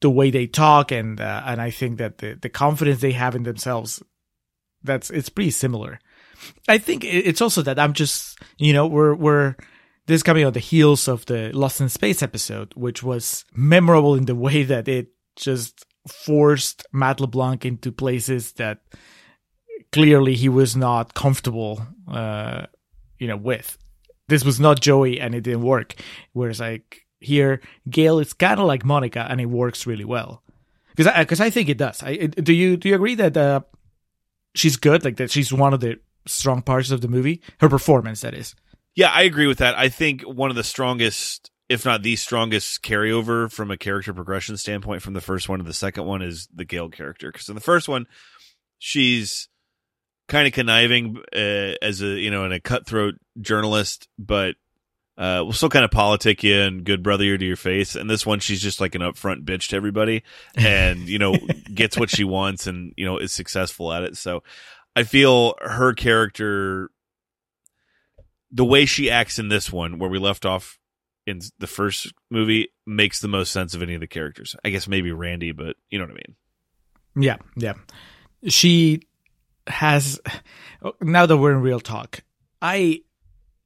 [0.00, 3.34] the way they talk and uh, and I think that the, the confidence they have
[3.34, 4.02] in themselves,
[4.82, 5.98] that's it's pretty similar.
[6.68, 9.56] I think it's also that I'm just you know we're we're
[10.06, 14.14] this is coming on the heels of the Lost in Space episode, which was memorable
[14.14, 18.80] in the way that it just forced Matt LeBlanc into places that
[19.92, 22.64] clearly he was not comfortable uh
[23.18, 23.76] you know with
[24.28, 25.94] this was not joey and it didn't work
[26.32, 30.42] whereas like here gale is kind of like monica and it works really well.
[30.96, 32.02] Because i because i think it does.
[32.02, 33.60] I it- do you do you agree that uh
[34.54, 35.04] she's good?
[35.04, 37.40] Like that she's one of the strong parts of the movie?
[37.60, 38.54] Her performance that is.
[38.96, 39.78] Yeah, I agree with that.
[39.78, 44.56] I think one of the strongest, if not the strongest, carryover from a character progression
[44.56, 47.30] standpoint from the first one to the second one is the Gale character.
[47.30, 48.06] Because in the first one,
[48.78, 49.48] she's
[50.28, 54.56] kind of conniving uh, as a you know, and a cutthroat journalist, but
[55.20, 57.94] uh, will still kind of politic you and good brother you to your face.
[57.94, 60.22] And this one, she's just like an upfront bitch to everybody,
[60.56, 61.36] and you know,
[61.74, 64.16] gets what she wants, and you know, is successful at it.
[64.16, 64.42] So,
[64.96, 66.90] I feel her character
[68.50, 70.78] the way she acts in this one, where we left off
[71.26, 74.56] in the first movie, makes the most sense of any of the characters.
[74.64, 77.24] I guess maybe Randy, but you know what I mean.
[77.26, 77.74] Yeah, yeah.
[78.48, 79.02] She
[79.66, 80.18] has
[81.02, 82.24] now that we're in real talk,
[82.62, 83.02] I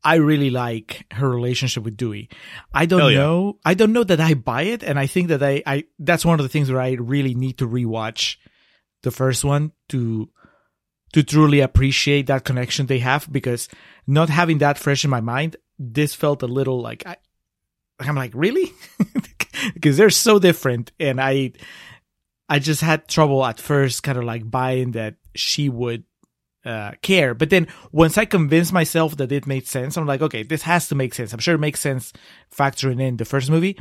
[0.05, 2.29] I really like her relationship with Dewey.
[2.73, 3.19] I don't oh, yeah.
[3.19, 6.25] know I don't know that I buy it and I think that I, I that's
[6.25, 8.37] one of the things where I really need to rewatch
[9.03, 10.29] the first one to
[11.15, 13.69] to truly appreciate that connection they have because
[14.07, 17.17] not having that fresh in my mind, this felt a little like I
[17.99, 18.73] I'm like, really?
[19.75, 21.53] because they're so different and I
[22.47, 26.05] I just had trouble at first, kind of like buying that she would
[26.65, 27.35] uh, care.
[27.35, 30.89] But then once I convinced myself that it made sense, I'm like, okay, this has
[30.89, 31.33] to make sense.
[31.33, 32.13] I'm sure it makes sense
[32.55, 33.79] factoring in the first movie.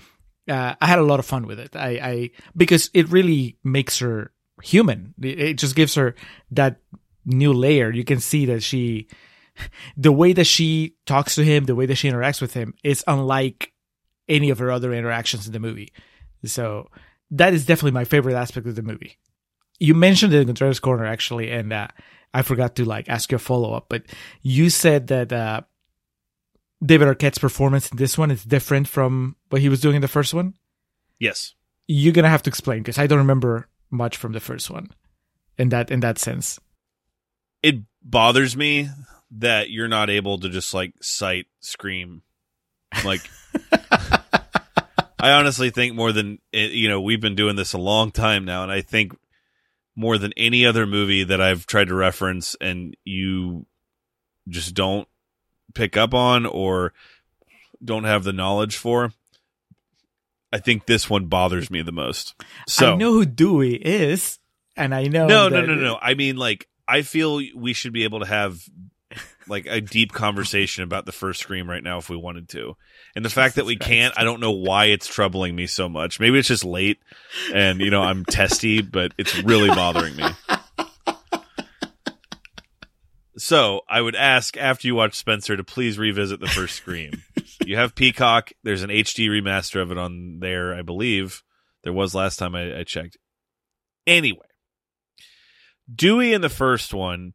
[0.48, 1.76] Uh, I had a lot of fun with it.
[1.76, 5.14] I, I because it really makes her human.
[5.22, 6.16] It, just gives her
[6.52, 6.82] that
[7.26, 7.92] new layer.
[7.92, 9.08] You can see that she,
[9.98, 13.04] the way that she talks to him, the way that she interacts with him, is
[13.08, 13.72] unlike
[14.28, 15.94] any of her other interactions in the movie.
[16.46, 16.90] So
[17.32, 19.18] that is definitely my favorite aspect of the movie.
[19.80, 21.88] You mentioned it in Contreras Corner actually, and uh,
[22.34, 24.04] I forgot to like ask you a follow up, but
[24.42, 25.62] you said that uh,
[26.84, 30.08] David Arquette's performance in this one is different from what he was doing in the
[30.08, 30.56] first one.
[31.20, 31.54] Yes.
[31.88, 34.90] You're gonna have to explain because I don't remember much from the first one
[35.58, 36.60] in that in that sense.
[37.62, 38.90] It bothers me
[39.32, 42.22] that you're not able to just like cite Scream.
[43.04, 43.22] Like,
[45.20, 48.46] I honestly think more than eh, you know, we've been doing this a long time
[48.46, 49.14] now, and I think
[49.96, 53.66] more than any other movie that I've tried to reference and you
[54.48, 55.08] just don't
[55.74, 56.94] pick up on or
[57.84, 59.14] don't have the knowledge for.
[60.52, 62.36] I think this one bothers me the most.
[62.68, 64.40] So I know who Dewey is,
[64.78, 65.98] and I know no, no, no, no.
[66.00, 68.62] I mean, like, I feel we should be able to have
[69.48, 72.76] like a deep conversation about the first Scream right now if we wanted to.
[73.16, 76.20] And the fact that we can't, I don't know why it's troubling me so much.
[76.20, 77.00] Maybe it's just late,
[77.54, 80.26] and you know I'm testy, but it's really bothering me.
[83.38, 87.24] So I would ask after you watch Spencer to please revisit the first Scream.
[87.66, 88.52] you have Peacock.
[88.64, 91.44] There's an HD remaster of it on there, I believe.
[91.84, 93.18] There was last time I, I checked.
[94.06, 94.46] Anyway,
[95.94, 97.34] Dewey in the first one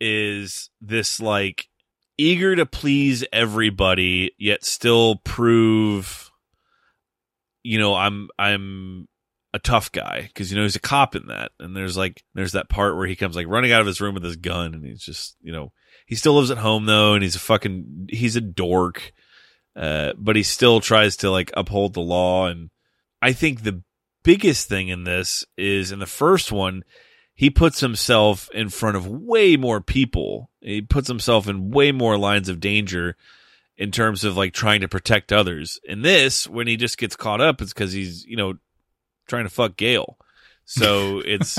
[0.00, 1.68] is this like
[2.18, 6.30] eager to please everybody, yet still prove,
[7.62, 9.08] you know, I'm I'm
[9.52, 10.22] a tough guy.
[10.22, 13.06] Because you know he's a cop in that, and there's like there's that part where
[13.06, 15.52] he comes like running out of his room with his gun, and he's just you
[15.52, 15.72] know
[16.06, 19.12] he still lives at home though, and he's a fucking he's a dork,
[19.74, 22.70] uh, but he still tries to like uphold the law, and
[23.20, 23.82] I think the
[24.22, 26.82] biggest thing in this is in the first one
[27.36, 30.50] he puts himself in front of way more people.
[30.60, 33.14] He puts himself in way more lines of danger
[33.76, 35.78] in terms of like trying to protect others.
[35.86, 38.54] And this, when he just gets caught up, it's because he's, you know,
[39.28, 40.16] trying to fuck Gale.
[40.64, 41.58] So it's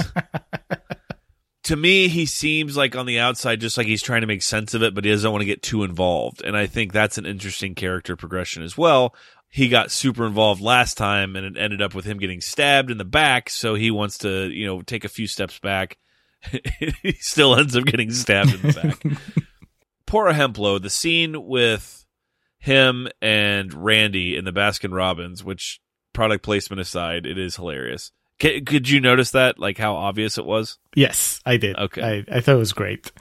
[1.68, 4.74] to me, he seems like on the outside just like he's trying to make sense
[4.74, 6.42] of it, but he doesn't want to get too involved.
[6.42, 9.14] And I think that's an interesting character progression as well.
[9.50, 12.98] He got super involved last time and it ended up with him getting stabbed in
[12.98, 15.98] the back, so he wants to, you know, take a few steps back.
[17.02, 19.20] he still ends up getting stabbed in the back.
[20.06, 22.06] Poor Hemplo, the scene with
[22.60, 25.80] him and Randy in the Baskin Robbins, which
[26.14, 28.12] product placement aside, it is hilarious.
[28.42, 30.78] C- could you notice that, like how obvious it was?
[30.96, 31.76] Yes, I did.
[31.78, 32.02] Okay.
[32.02, 33.12] I, I thought it was great.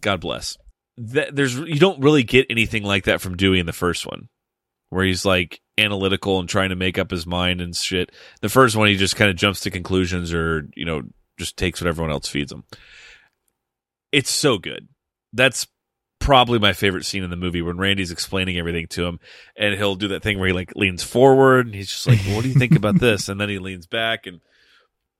[0.00, 0.56] God bless.
[0.98, 4.28] Th there's you don't really get anything like that from Dewey in the first one,
[4.92, 8.12] where he's like analytical and trying to make up his mind and shit.
[8.42, 11.02] The first one, he just kind of jumps to conclusions or you know
[11.38, 12.64] just takes what everyone else feeds him.
[14.12, 14.88] It's so good.
[15.32, 15.66] That's
[16.18, 19.18] probably my favorite scene in the movie when Randy's explaining everything to him,
[19.56, 22.36] and he'll do that thing where he like leans forward and he's just like, well,
[22.36, 24.40] "What do you think about this?" And then he leans back and.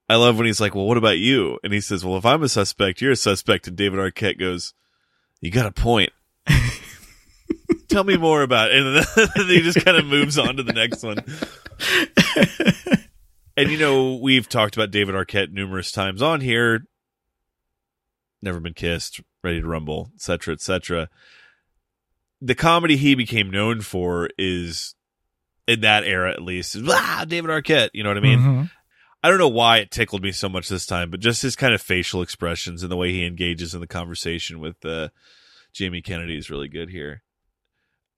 [0.08, 2.42] I love when he's like, "Well, what about you?" And he says, "Well, if I'm
[2.42, 4.74] a suspect, you're a suspect." And David Arquette goes,
[5.40, 6.12] "You got a point."
[7.88, 8.76] Tell me more about it.
[8.84, 11.18] And then he just kind of moves on to the next one.
[13.56, 16.84] and you know, we've talked about David Arquette numerous times on here.
[18.40, 21.08] Never been kissed, ready to rumble, etc., etc.
[22.40, 24.94] The comedy he became known for is
[25.68, 26.74] in that era at least.
[26.74, 27.90] is, Ah, David Arquette.
[27.92, 28.38] You know what I mean?
[28.40, 28.70] Mhm.
[29.22, 31.72] I don't know why it tickled me so much this time, but just his kind
[31.72, 35.10] of facial expressions and the way he engages in the conversation with uh,
[35.72, 37.22] Jamie Kennedy is really good here.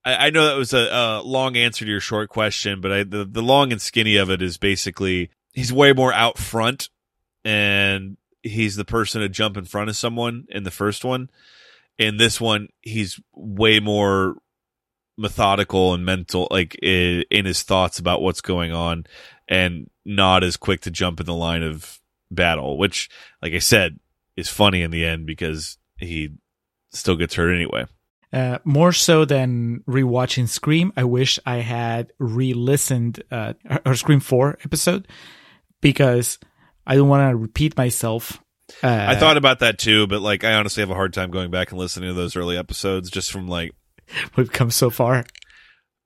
[0.05, 3.03] I, I know that was a, a long answer to your short question, but I,
[3.03, 6.89] the the long and skinny of it is basically he's way more out front,
[7.43, 11.29] and he's the person to jump in front of someone in the first one.
[11.97, 14.35] In this one, he's way more
[15.17, 19.05] methodical and mental, like i- in his thoughts about what's going on,
[19.47, 22.77] and not as quick to jump in the line of battle.
[22.77, 23.09] Which,
[23.41, 23.99] like I said,
[24.35, 26.31] is funny in the end because he
[26.91, 27.85] still gets hurt anyway.
[28.35, 33.53] Uh, more so than rewatching Scream, I wish I had re-listened uh,
[33.85, 35.07] our Scream Four episode
[35.79, 36.37] because
[36.85, 38.43] I don't want to repeat myself.
[38.83, 41.49] Uh, I thought about that too, but like I honestly have a hard time going
[41.49, 43.73] back and listening to those early episodes just from like
[44.35, 45.23] we've come so far.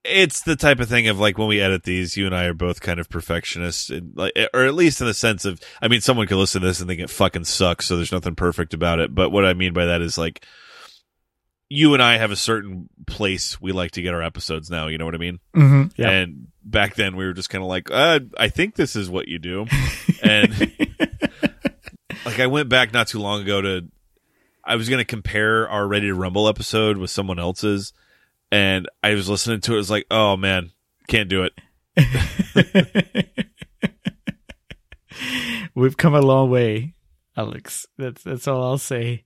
[0.03, 2.53] it's the type of thing of like when we edit these, you and I are
[2.53, 6.01] both kind of perfectionists, and like, or at least in the sense of, I mean,
[6.01, 8.99] someone could listen to this and think it fucking sucks, so there's nothing perfect about
[8.99, 9.15] it.
[9.15, 10.45] But what I mean by that is like,
[11.69, 14.87] you and I have a certain place we like to get our episodes now.
[14.87, 15.39] You know what I mean?
[15.53, 16.09] hmm Yeah.
[16.09, 19.27] And back then we were just kind of like, uh, I think this is what
[19.27, 19.65] you do,
[20.23, 20.51] and
[22.25, 23.87] like I went back not too long ago to,
[24.63, 27.93] I was going to compare our Ready to Rumble episode with someone else's,
[28.51, 29.75] and I was listening to it.
[29.75, 30.71] It was like, oh man,
[31.07, 31.53] can't do it.
[35.75, 36.93] We've come a long way,
[37.37, 37.85] Alex.
[37.97, 39.25] That's that's all I'll say.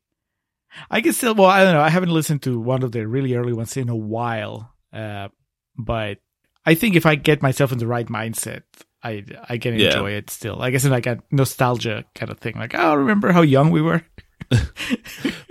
[0.89, 1.81] I can still, well, I don't know.
[1.81, 5.29] I haven't listened to one of the really early ones in a while, uh,
[5.77, 6.19] but
[6.65, 8.63] I think if I get myself in the right mindset,
[9.03, 9.87] I I can Yeah.
[9.87, 10.61] enjoy it still.
[10.61, 12.55] I guess in like a nostalgia kind of thing.
[12.55, 14.01] Like, oh, remember how young we were?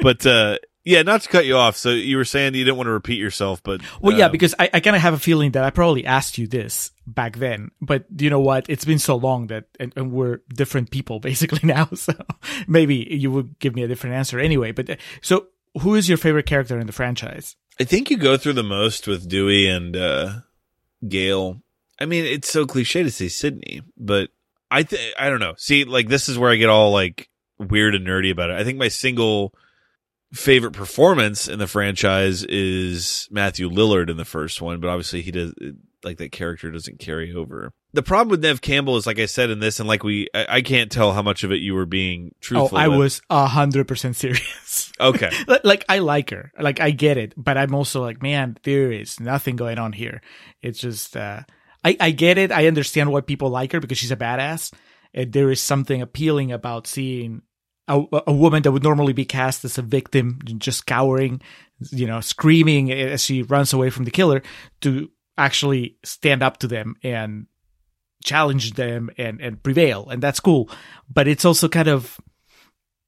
[0.00, 1.76] But uh, Yeah, not to cut you off.
[1.76, 4.54] So you were saying you didn't want to repeat yourself, but Well, yeah, um, because
[4.58, 7.70] I, I kind of have a feeling that I probably asked you this back then,
[7.80, 8.66] but you know what?
[8.68, 11.88] It's been so long that, and, and we're different people basically now.
[12.02, 12.14] So
[12.66, 14.72] maybe you would give me a different answer anyway.
[14.72, 15.46] But uh, so
[15.80, 17.54] who is your favorite character in the franchise?
[17.78, 20.40] I think you go through the most with Dewey and uh
[21.06, 21.62] Gale.
[22.00, 24.30] I mean, it's so cliche to say Sidney, but
[24.70, 25.54] I th- I don't know.
[25.58, 27.28] See, like this is where I get all like
[27.58, 28.56] weird and nerdy about it.
[28.56, 29.54] I think my single
[30.32, 35.30] favorite performance in the franchise is Matthew Lillard in the first one, but obviously he
[35.30, 35.52] does
[36.04, 37.72] like that character doesn't carry over.
[37.92, 40.46] The problem with Neve Campbell is like I said in this, and like we, I,
[40.48, 42.78] I can't tell how much of it you were being truthful.
[42.78, 42.98] oh, I with.
[42.98, 44.90] was a hundred percent serious.
[45.00, 45.30] okay.
[45.64, 49.20] Like I like her, like I get it, but I'm also like, man, there is
[49.20, 50.22] nothing going on here.
[50.62, 51.42] It's just, uh,
[51.84, 52.50] I I get it.
[52.50, 54.72] I understand why people like her because she's a badass.
[55.14, 57.42] And there is something appealing about seeing
[57.88, 61.40] a, a woman that would normally be cast as a victim, just cowering,
[61.90, 64.42] you know, screaming as she runs away from the killer,
[64.80, 67.46] to actually stand up to them and
[68.24, 70.70] challenge them and and prevail, and that's cool.
[71.12, 72.18] But it's also kind of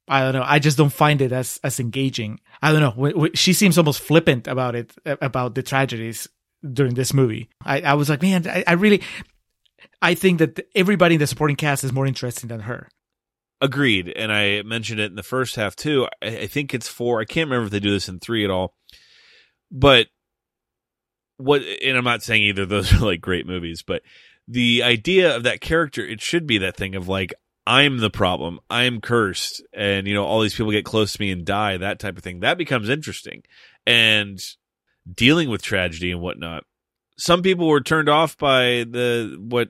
[0.07, 0.43] I don't know.
[0.45, 2.39] I just don't find it as as engaging.
[2.61, 3.29] I don't know.
[3.33, 6.27] She seems almost flippant about it, about the tragedies
[6.73, 7.49] during this movie.
[7.63, 9.01] I, I was like, man, I, I really,
[10.01, 12.87] I think that everybody in the supporting cast is more interesting than her.
[13.61, 14.09] Agreed.
[14.09, 16.07] And I mentioned it in the first half too.
[16.21, 17.21] I, I think it's four.
[17.21, 18.75] I can't remember if they do this in three at all.
[19.71, 20.07] But
[21.37, 24.01] what, and I'm not saying either those are like great movies, but
[24.47, 27.33] the idea of that character, it should be that thing of like,
[27.67, 28.59] I'm the problem.
[28.69, 29.63] I'm cursed.
[29.73, 32.23] And, you know, all these people get close to me and die, that type of
[32.23, 32.41] thing.
[32.41, 33.41] That becomes interesting.
[33.87, 34.39] And
[35.11, 36.63] dealing with tragedy and whatnot.
[37.17, 39.69] Some people were turned off by the, what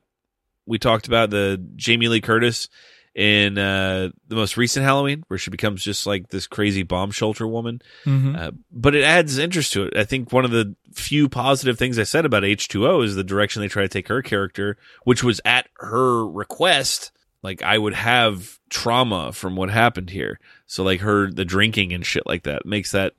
[0.65, 2.67] we talked about, the Jamie Lee Curtis
[3.15, 7.47] in uh, the most recent Halloween, where she becomes just like this crazy bomb shelter
[7.47, 7.81] woman.
[8.05, 8.35] Mm-hmm.
[8.35, 9.97] Uh, but it adds interest to it.
[9.97, 13.61] I think one of the few positive things I said about H2O is the direction
[13.61, 17.11] they try to take her character, which was at her request.
[17.41, 20.39] Like I would have trauma from what happened here.
[20.65, 23.13] So like her, the drinking and shit like that makes that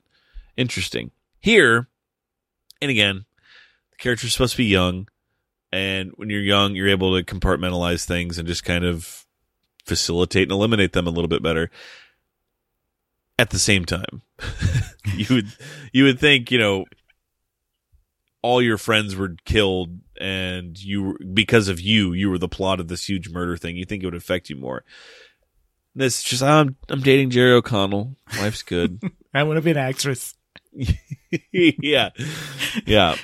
[0.55, 1.11] interesting.
[1.39, 1.87] Here,
[2.81, 3.25] and again,
[3.91, 5.07] the character's supposed to be young.
[5.71, 9.26] And when you're young, you're able to compartmentalize things and just kind of
[9.87, 11.69] facilitate and eliminate them a little bit better.
[13.39, 14.23] At the same time,
[15.15, 15.47] you would
[15.93, 16.85] you would think you know
[18.41, 22.87] all your friends were killed and you because of you you were the plot of
[22.87, 23.75] this huge murder thing.
[23.75, 24.83] You think it would affect you more.
[25.93, 28.15] This is just ah, I'm I'm dating Jerry O'Connell.
[28.39, 29.01] Life's good.
[29.33, 30.33] I want to be an actress.
[31.51, 32.09] yeah,
[32.85, 33.15] yeah.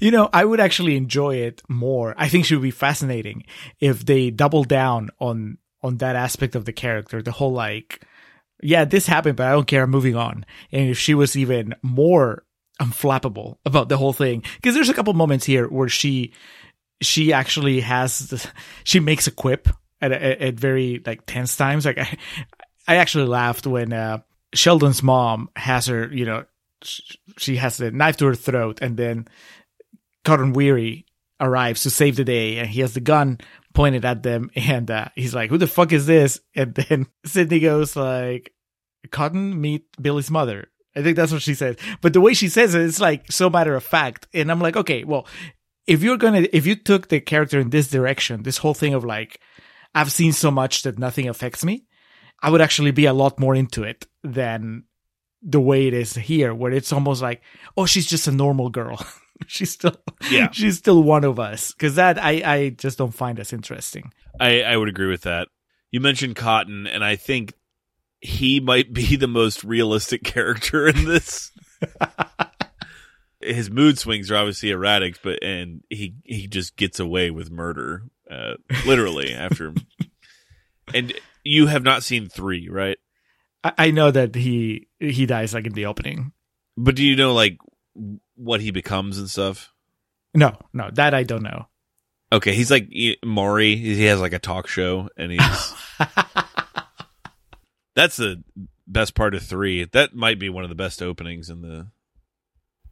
[0.00, 2.14] You know, I would actually enjoy it more.
[2.18, 3.44] I think she would be fascinating
[3.80, 7.22] if they double down on on that aspect of the character.
[7.22, 8.02] The whole like,
[8.62, 9.84] yeah, this happened, but I don't care.
[9.84, 10.44] I'm moving on.
[10.72, 12.44] And if she was even more
[12.80, 16.32] unflappable about the whole thing, because there's a couple moments here where she
[17.00, 18.50] she actually has the,
[18.82, 19.68] she makes a quip
[20.00, 21.84] at, at at very like tense times.
[21.84, 22.18] Like I
[22.88, 24.20] I actually laughed when uh,
[24.54, 26.44] Sheldon's mom has her, you know,
[26.82, 29.28] sh- she has the knife to her throat, and then
[30.24, 31.04] Cotton Weary
[31.40, 33.38] arrives to save the day, and he has the gun
[33.74, 37.60] pointed at them, and uh, he's like, "Who the fuck is this?" And then Sidney
[37.60, 38.52] goes like,
[39.10, 42.74] "Cotton, meet Billy's mother." I think that's what she said, but the way she says
[42.74, 45.28] it, it's like so matter of fact, and I'm like, okay, well,
[45.86, 49.04] if you're gonna, if you took the character in this direction, this whole thing of
[49.04, 49.40] like,
[49.94, 51.86] I've seen so much that nothing affects me,
[52.42, 54.84] I would actually be a lot more into it than
[55.42, 57.42] the way it is here, where it's almost like,
[57.76, 59.00] oh, she's just a normal girl.
[59.46, 59.94] she's still,
[60.30, 60.50] Yeah.
[60.50, 61.72] she's still one of us.
[61.72, 64.12] Because that I, I just don't find as interesting.
[64.40, 65.48] I, I would agree with that.
[65.90, 67.54] You mentioned Cotton, and I think
[68.20, 71.50] he might be the most realistic character in this.
[73.40, 78.02] His mood swings are obviously erratic, but and he he just gets away with murder,
[78.28, 79.72] uh, literally after.
[80.92, 81.12] and
[81.44, 82.98] you have not seen three, right?
[83.62, 86.32] I, I know that he he dies like in the opening.
[86.76, 87.58] But do you know like
[88.38, 89.72] what he becomes and stuff?
[90.34, 91.66] No, no, that I don't know.
[92.30, 92.90] Okay, he's like
[93.24, 93.76] Maury.
[93.76, 95.74] He has like a talk show, and he's
[97.94, 98.42] that's the
[98.86, 99.84] best part of three.
[99.84, 101.88] That might be one of the best openings in the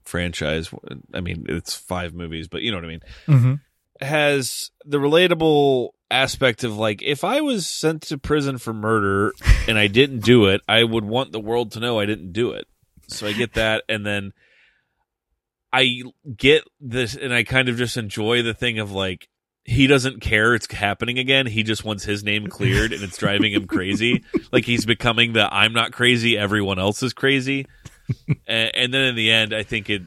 [0.05, 0.71] franchise.
[1.13, 3.01] I mean, it's five movies, but you know what I mean.
[3.27, 3.55] hmm
[4.01, 9.33] Has the relatable aspect of like, if I was sent to prison for murder
[9.69, 12.53] and I didn't do it, I would want the world to know I didn't do
[12.53, 12.67] it.
[13.09, 14.33] So I get that, and then
[15.77, 16.03] I
[16.35, 19.29] get this, and I kind of just enjoy the thing of like
[19.65, 21.45] he doesn't care it's happening again.
[21.45, 24.25] He just wants his name cleared, and it's driving him crazy.
[24.53, 27.67] Like he's becoming the I'm not crazy, everyone else is crazy.
[28.47, 30.03] and, and then in the end, I think it.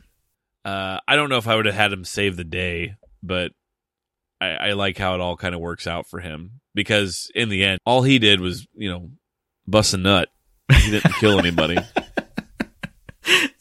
[0.65, 3.51] Uh, I don't know if I would have had him save the day, but
[4.41, 7.63] I, I like how it all kind of works out for him because in the
[7.63, 9.11] end, all he did was you know
[9.67, 10.29] bust a nut.
[10.71, 11.77] He didn't kill anybody.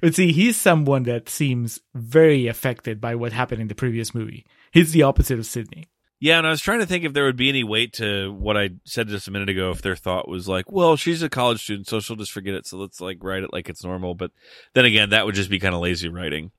[0.00, 4.46] But see, he's someone that seems very affected by what happened in the previous movie.
[4.72, 5.88] He's the opposite of Sidney.
[6.20, 8.56] Yeah, and I was trying to think if there would be any weight to what
[8.56, 9.70] I said just a minute ago.
[9.70, 12.66] If their thought was like, "Well, she's a college student, so she'll just forget it,
[12.66, 14.32] so let's like write it like it's normal." But
[14.74, 16.50] then again, that would just be kind of lazy writing.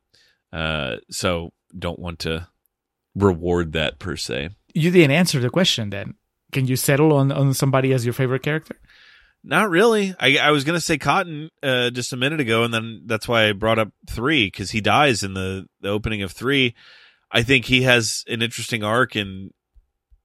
[0.54, 2.48] Uh, so don't want to
[3.16, 4.50] reward that per se.
[4.74, 6.16] You didn't answer the question then.
[6.52, 8.80] Can you settle on, on somebody as your favorite character?
[9.44, 10.14] Not really.
[10.20, 13.48] I, I was gonna say Cotton uh, just a minute ago, and then that's why
[13.48, 16.76] I brought up three because he dies in the, the opening of three.
[17.32, 19.52] I think he has an interesting arc, and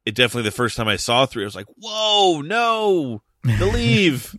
[0.04, 4.34] it definitely the first time I saw three, I was like, "Whoa, no, the leave."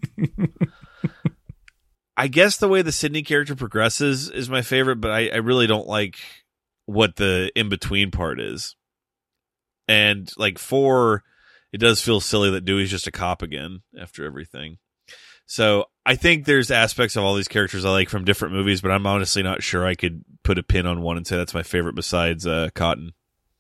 [2.18, 5.68] I guess the way the Sidney character progresses is my favorite, but I, I really
[5.68, 6.18] don't like
[6.86, 8.76] what the in between part is.
[9.88, 11.24] And like four,
[11.76, 14.78] it does feel silly that Dewey's just a cop again after everything.
[15.46, 18.92] So I think there's aspects of all these characters I like from different movies, but
[18.92, 21.64] I'm honestly not sure I could put a pin on one and say that's my
[21.64, 23.12] favorite besides uh, Cotton.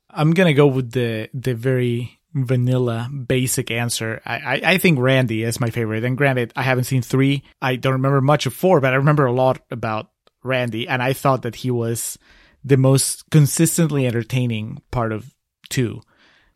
[0.09, 4.22] I'm gonna go with the the very vanilla basic answer.
[4.26, 6.05] I, I, I think Randy is my favorite.
[6.05, 7.43] And granted, I haven't seen three.
[7.61, 10.09] I don't remember much of four, but I remember a lot about
[10.41, 12.18] Randy, and I thought that he was
[12.63, 15.36] the most consistently entertaining part of
[15.68, 15.99] two.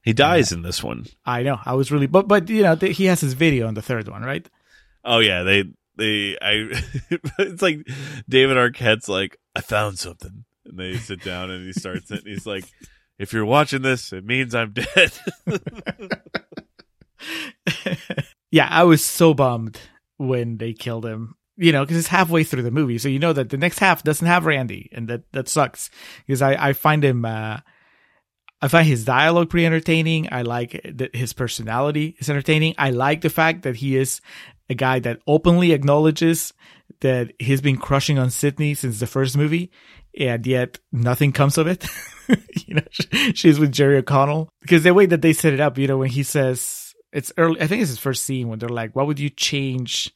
[0.01, 1.05] He dies in this one.
[1.25, 1.59] I know.
[1.65, 4.07] I was really, but but you know, th- he has his video on the third
[4.07, 4.47] one, right?
[5.03, 5.65] Oh yeah, they
[5.97, 6.81] they I
[7.39, 7.85] it's like
[8.27, 12.19] David Arquette's like I found something, and they sit down and he starts it.
[12.19, 12.65] And he's like,
[13.17, 15.11] "If you're watching this, it means I'm dead."
[18.51, 19.79] yeah, I was so bummed
[20.17, 21.35] when they killed him.
[21.57, 24.01] You know, because it's halfway through the movie, so you know that the next half
[24.01, 25.89] doesn't have Randy, and that that sucks.
[26.25, 27.25] Because I I find him.
[27.25, 27.59] uh
[28.61, 30.27] I find his dialogue pretty entertaining.
[30.31, 32.75] I like that his personality is entertaining.
[32.77, 34.21] I like the fact that he is
[34.69, 36.53] a guy that openly acknowledges
[37.01, 39.71] that he's been crushing on Sidney since the first movie,
[40.17, 41.87] and yet nothing comes of it.
[42.67, 45.87] you know, she's with Jerry O'Connell because the way that they set it up, you
[45.87, 48.95] know, when he says it's early, I think it's his first scene when they're like,
[48.95, 50.13] "What would you change?"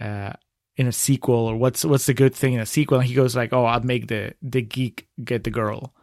[0.00, 0.32] Uh,
[0.76, 2.98] in a sequel, or what's what's the good thing in a sequel?
[2.98, 5.94] And he goes like, "Oh, I'd make the the geek get the girl,"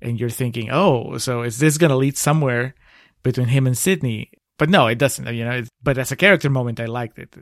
[0.00, 2.74] and you're thinking, "Oh, so is this gonna lead somewhere
[3.22, 5.34] between him and Sidney?" But no, it doesn't.
[5.34, 7.36] You know, but as a character moment, I liked it.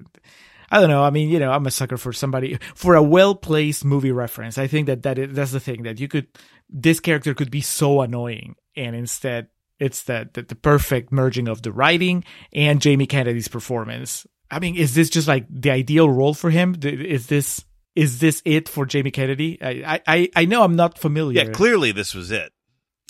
[0.71, 1.05] I don't know.
[1.05, 4.59] I mean, you know, I'm a sucker for somebody for a well placed movie reference.
[4.59, 6.27] I think that that is, that's the thing that you could
[6.69, 9.49] this character could be so annoying, and instead
[9.79, 14.27] it's that the the perfect merging of the writing and Jamie Kennedy's performance.
[14.51, 16.77] I mean, is this just like the ideal role for him?
[16.83, 17.65] Is this
[17.95, 19.59] is this it for Jamie Kennedy?
[19.63, 21.45] I I I know I'm not familiar.
[21.45, 22.53] yeah, clearly this was it.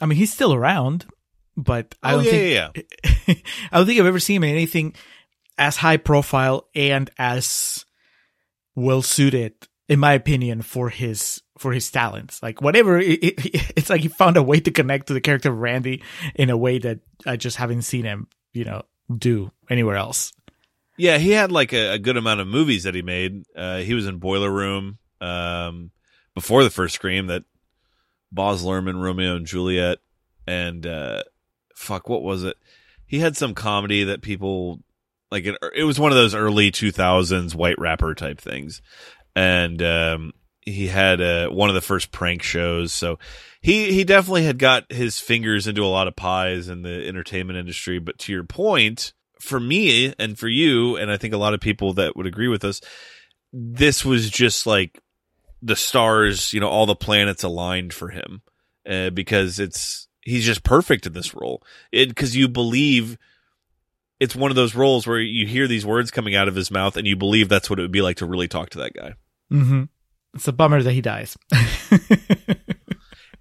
[0.00, 1.06] I mean, he's still around,
[1.56, 2.86] but I Oh, don't yeah, think
[3.28, 3.34] yeah,
[3.72, 4.94] I don't think I've ever seen him in anything
[5.56, 7.84] as high profile and as
[8.74, 9.54] well suited,
[9.88, 12.42] in my opinion, for his for his talents.
[12.42, 15.50] Like whatever, it, it, it's like he found a way to connect to the character
[15.52, 16.02] of Randy
[16.34, 18.82] in a way that I just haven't seen him, you know,
[19.16, 20.32] do anywhere else.
[20.96, 23.44] Yeah, he had like a, a good amount of movies that he made.
[23.56, 25.90] Uh, he was in Boiler Room um,
[26.34, 27.26] before the first Scream.
[27.26, 27.44] That
[28.30, 29.98] Baz Luhrmann, Romeo and Juliet,
[30.46, 31.22] and uh,
[31.74, 32.56] fuck, what was it?
[33.06, 34.80] He had some comedy that people
[35.30, 35.46] like.
[35.46, 38.80] It, it was one of those early two thousands white rapper type things,
[39.34, 40.32] and um,
[40.62, 42.92] he had uh, one of the first prank shows.
[42.92, 43.18] So
[43.60, 47.58] he he definitely had got his fingers into a lot of pies in the entertainment
[47.58, 47.98] industry.
[47.98, 49.12] But to your point,
[49.44, 52.48] for me and for you, and I think a lot of people that would agree
[52.48, 52.80] with us,
[53.52, 54.98] this was just like
[55.62, 58.42] the stars, you know, all the planets aligned for him
[58.88, 61.62] uh, because it's he's just perfect in this role.
[61.92, 63.16] It because you believe
[64.20, 66.96] it's one of those roles where you hear these words coming out of his mouth
[66.96, 69.14] and you believe that's what it would be like to really talk to that guy.
[69.52, 69.84] Mm-hmm.
[70.34, 71.36] It's a bummer that he dies.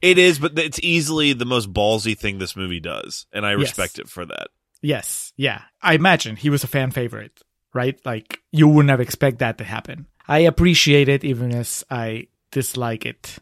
[0.04, 3.60] It is, but it's easily the most ballsy thing this movie does, and I Yes.
[3.62, 4.48] respect it for that.
[4.84, 5.62] Yes, yeah.
[5.82, 7.42] I imagine he was a fan favorite,
[7.74, 8.00] right?
[8.06, 10.06] Like you wouldn't have expect that to happen.
[10.28, 13.38] I appreciate it, even as I dislike it.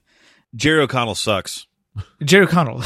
[0.56, 1.68] Jerry O'Connell sucks.
[2.24, 2.82] Jerry Connell.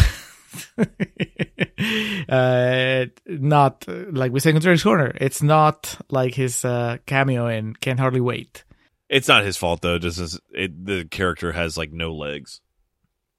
[2.30, 5.12] uh, not like we said in Contrary's Corner.
[5.20, 8.64] It's not like his uh, cameo in Can't Hardly Wait.
[9.10, 10.00] It's not his fault though.
[10.00, 12.62] Just as it, the character has like no legs.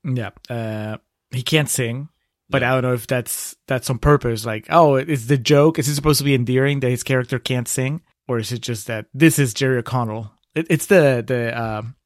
[0.04, 0.98] Yeah, uh,
[1.30, 2.08] he can't sing,
[2.48, 4.46] but I don't know if that's that's on purpose.
[4.46, 5.78] Like, oh, is the joke?
[5.78, 8.02] Is it supposed to be endearing that his character can't sing?
[8.28, 10.30] or is it just that this is Jerry O'Connell?
[10.54, 11.96] It, it's the the um,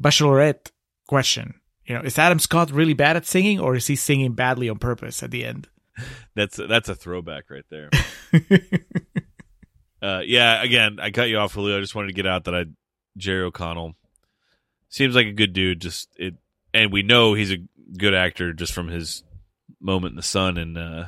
[0.00, 0.70] Bachelorette
[1.06, 1.54] question.
[1.86, 4.78] You know, is Adam Scott really bad at singing, or is he singing badly on
[4.78, 5.68] purpose at the end?
[6.34, 7.90] That's that's a throwback right there.
[10.02, 11.76] uh, yeah, again, I cut you off, Julio.
[11.76, 12.64] I just wanted to get out that I
[13.18, 13.92] Jerry O'Connell
[14.88, 15.82] seems like a good dude.
[15.82, 16.36] Just it,
[16.72, 17.58] and we know he's a
[17.98, 19.22] good actor just from his
[19.82, 21.04] moment in the sun and uh,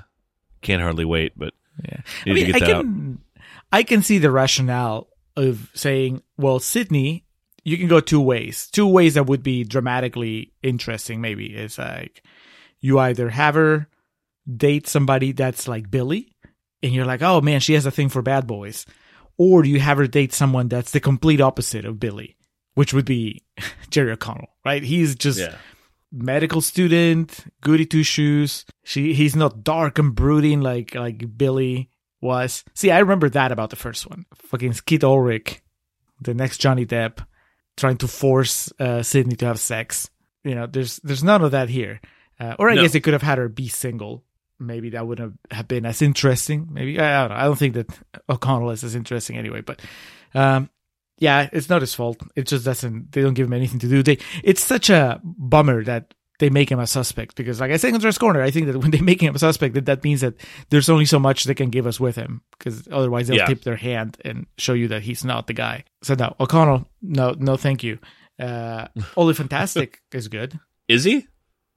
[0.63, 1.33] can't hardly wait.
[1.37, 1.55] But
[1.85, 2.83] Yeah, I mean, I that out.
[2.83, 3.19] can
[3.73, 7.25] I can see the rationale of saying, well, Sidney,
[7.65, 8.69] you can go two ways.
[8.71, 11.21] Two ways that would be dramatically interesting.
[11.21, 12.23] Maybe is like
[12.81, 13.89] you either have her
[14.57, 16.37] date somebody that's like Billy,
[16.83, 18.87] and you're like, oh man, she has a thing for bad boys,
[19.39, 22.37] or you have her date someone that's the complete opposite of Billy,
[22.75, 23.43] which would be
[23.91, 24.83] Jerry O'Connell, right?
[24.83, 25.57] He's just yeah,
[26.15, 28.65] medical student, goody two shoes.
[28.85, 31.91] She he's not dark and brooding like like Billy
[32.21, 32.65] was.
[32.75, 34.25] See, I remember that about the first one.
[34.35, 35.61] Fucking Skeet Ulrich,
[36.21, 37.27] the next Johnny Depp,
[37.77, 40.09] trying to force uh, Sidney to have sex.
[40.45, 42.01] You know, there's there's none of that here.
[42.39, 42.83] Uh, or I No.
[42.83, 44.25] guess they could have had her be single.
[44.59, 46.69] Maybe that wouldn't have been as interesting.
[46.71, 47.37] Maybe I don't know.
[47.37, 47.89] I don't think that
[48.29, 49.61] O'Connell is as interesting anyway.
[49.63, 49.81] But
[50.35, 50.71] um,
[51.19, 52.21] yeah, it's not his fault.
[52.37, 53.13] It just doesn't.
[53.13, 54.03] They don't give him anything to do.
[54.03, 54.19] They.
[54.43, 58.01] It's such a bummer that they make him a suspect because, like I said in
[58.01, 60.35] Dress Corner, I think that when they make him a suspect, that that means that
[60.71, 63.47] there's only so much they can give us with him because otherwise they'll Yeah.
[63.47, 65.85] tip their hand and show you that he's not the guy.
[66.03, 67.99] So no, O'Connell, no, no, thank you.
[68.39, 70.59] Uh, Only Fantastic is good.
[70.89, 71.29] is he?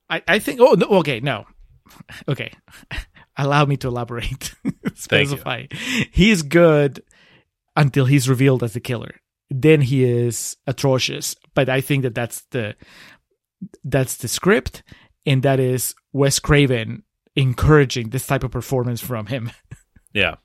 [0.09, 0.59] I, I think.
[0.59, 0.87] Oh no.
[0.99, 1.19] Okay.
[1.19, 1.45] No.
[2.27, 2.51] Okay.
[3.37, 4.55] Allow me to elaborate.
[4.95, 5.67] Specify.
[6.11, 7.03] He's good
[7.75, 9.15] until he's revealed as the killer.
[9.49, 11.35] Then he is atrocious.
[11.53, 12.75] But I think that that's the
[13.83, 14.83] that's the script,
[15.25, 17.03] and that is Wes Craven
[17.35, 19.51] encouraging this type of performance from him.
[20.13, 20.35] Yeah,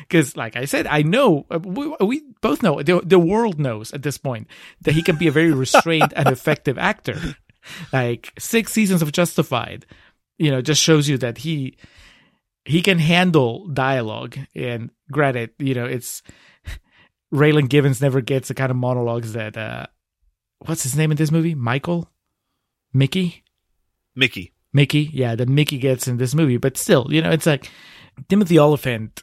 [0.00, 3.92] Because, like I said, I know uh, we, we both know the the world knows
[3.94, 4.46] at this point
[4.82, 7.16] that he can be a very restrained and effective actor.
[7.92, 9.86] Like six seasons of Justified,
[10.36, 11.76] you know, just shows you that he
[12.64, 14.36] he can handle dialogue.
[14.56, 16.22] And granted, you know, it's
[17.32, 19.86] Raylan Givens never gets the kind of monologues that uh
[20.58, 21.54] what's his name in this movie?
[21.54, 22.10] Michael,
[22.92, 23.44] Mickey.
[24.14, 24.52] Mickey.
[24.72, 26.56] Mickey, yeah, that Mickey gets in this movie.
[26.56, 27.70] But still, you know, it's like
[28.28, 29.22] Timothy Olyphant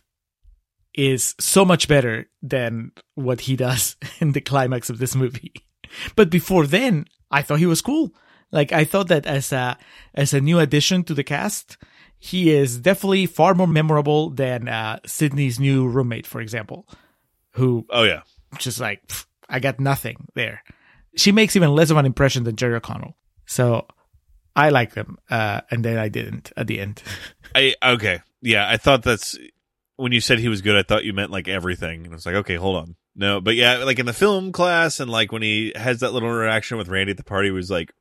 [0.93, 5.53] is so much better than what he does in the climax of this movie.
[6.15, 8.13] But before then, I thought he was cool.
[8.51, 9.75] Like I thought that as a
[10.13, 11.77] as a new addition to the cast,
[12.19, 16.87] he is definitely far more memorable than uh, Sidney's new roommate, for example,
[17.51, 18.21] who Oh yeah,
[18.57, 20.63] just like pff, I got nothing there.
[21.15, 23.15] She makes even less of an impression than Jerry O'Connell.
[23.45, 23.87] So
[24.55, 27.01] I like them, uh, and then I didn't at the end.
[27.55, 28.21] I okay.
[28.41, 29.37] Yeah, I thought that's
[29.97, 30.75] when you said he was good.
[30.75, 33.55] I thought you meant like everything, and I was like, okay, hold on, no, but
[33.55, 36.87] yeah, like in the film class, and like when he has that little interaction with
[36.87, 37.91] Randy at the party, was like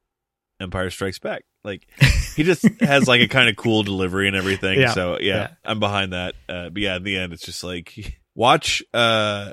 [0.61, 1.44] Empire Strikes Back.
[1.64, 1.88] Like
[2.36, 4.78] he just has like a kind of cool delivery and everything.
[4.78, 5.49] Yeah, So yeah, yeah.
[5.64, 6.34] I'm behind that.
[6.49, 9.51] Uh, but yeah, in the end, it's just like watch uh,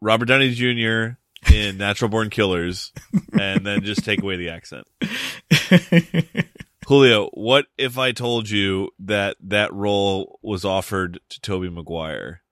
[0.00, 1.18] Robert Downey Jr.
[1.52, 2.92] in Natural Born Killers,
[3.38, 4.86] and then just take away the accent.
[6.86, 12.42] Julio, what if I told you that that role was offered to Tobey Maguire?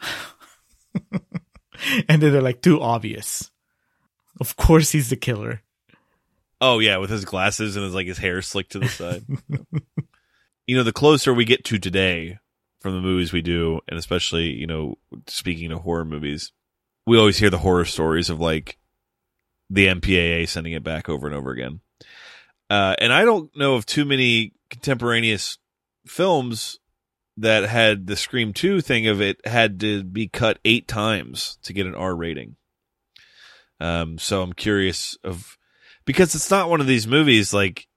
[2.08, 3.50] and then they're like too obvious.
[4.40, 5.62] Of course, he's the killer.
[6.60, 9.24] Oh yeah, with his glasses and his like his hair slicked to the side.
[10.66, 12.38] you know, the closer we get to today
[12.86, 16.52] from the movies we do, and especially you know, speaking of horror movies,
[17.04, 18.78] we always hear the horror stories of like
[19.68, 21.80] the MPAA sending it back over and over again.
[22.70, 25.58] Uh, and I don't know of too many contemporaneous
[26.06, 26.78] films
[27.36, 31.72] that had the Scream 2 thing of it had to be cut eight times to
[31.72, 32.54] get an R rating.
[33.80, 35.58] Um, so I'm curious of
[36.04, 37.88] because it's not one of these movies like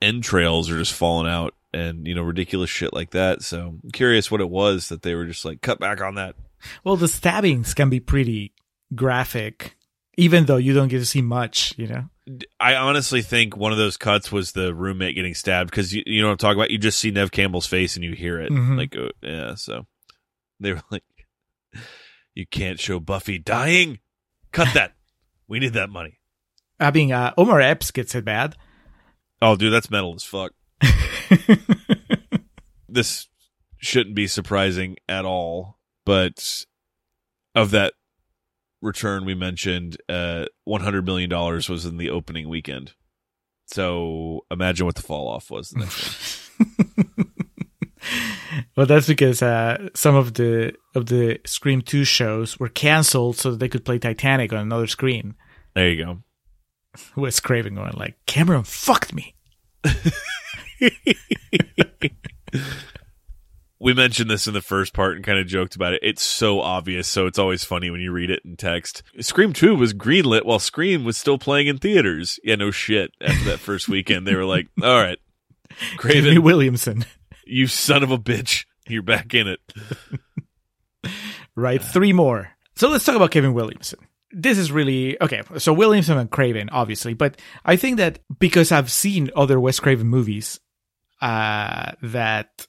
[0.00, 3.42] entrails are just falling out and you know ridiculous shit like that.
[3.42, 6.34] So I'm curious what it was that they were just like cut back on that.
[6.84, 8.52] Well, the stabbings can be pretty
[8.94, 9.76] graphic,
[10.16, 11.74] even though you don't get to see much.
[11.76, 12.04] You know.
[12.60, 16.20] I honestly think one of those cuts was the roommate getting stabbed because you, you
[16.20, 16.70] know what I'm talking about.
[16.70, 18.52] You just see Neve Campbell's face and you hear it.
[18.52, 18.76] Mhm.
[18.76, 19.54] Like, uh, yeah.
[19.54, 19.86] So
[20.60, 21.04] they were like,
[22.34, 24.00] "You can't show Buffy dying.
[24.52, 24.92] Cut that.
[25.46, 26.18] we need that money."
[26.80, 28.56] I mean, uh, Omar Epps gets it bad.
[29.40, 30.52] Oh, dude, that's metal as fuck.
[32.88, 33.28] this
[33.78, 36.64] shouldn't be surprising at all, but
[37.54, 37.94] of that
[38.80, 42.92] return we mentioned, uh, one hundred million dollars was in the opening weekend.
[43.66, 47.32] So imagine what the fall off was the next one.
[48.76, 53.50] Well, that's because uh, some of the of the Scream Two shows were canceled so
[53.50, 55.34] that they could play Titanic on another screen.
[55.74, 56.18] There you go.
[57.16, 59.34] Wes Craven going like, Cameron fucked me.
[63.80, 66.00] We mentioned this in the first part and kind of joked about it.
[66.02, 69.04] It's so obvious, so it's always funny when you read it in text.
[69.20, 72.40] Scream 2 was greenlit while Scream was still playing in theaters.
[72.42, 73.12] Yeah, no shit.
[73.20, 75.18] After that first weekend, they were like, all right,
[75.96, 77.04] Craven, Williamson.
[77.46, 78.64] you son of a bitch.
[78.88, 79.60] You're back in it.
[81.54, 82.50] Right, three more.
[82.74, 83.98] So let's talk about Kevin Williamson.
[84.30, 85.42] This is really okay.
[85.58, 90.06] So Williamson and Craven, obviously, but I think that because I've seen other Wes Craven
[90.06, 90.60] movies
[91.20, 92.66] uh, that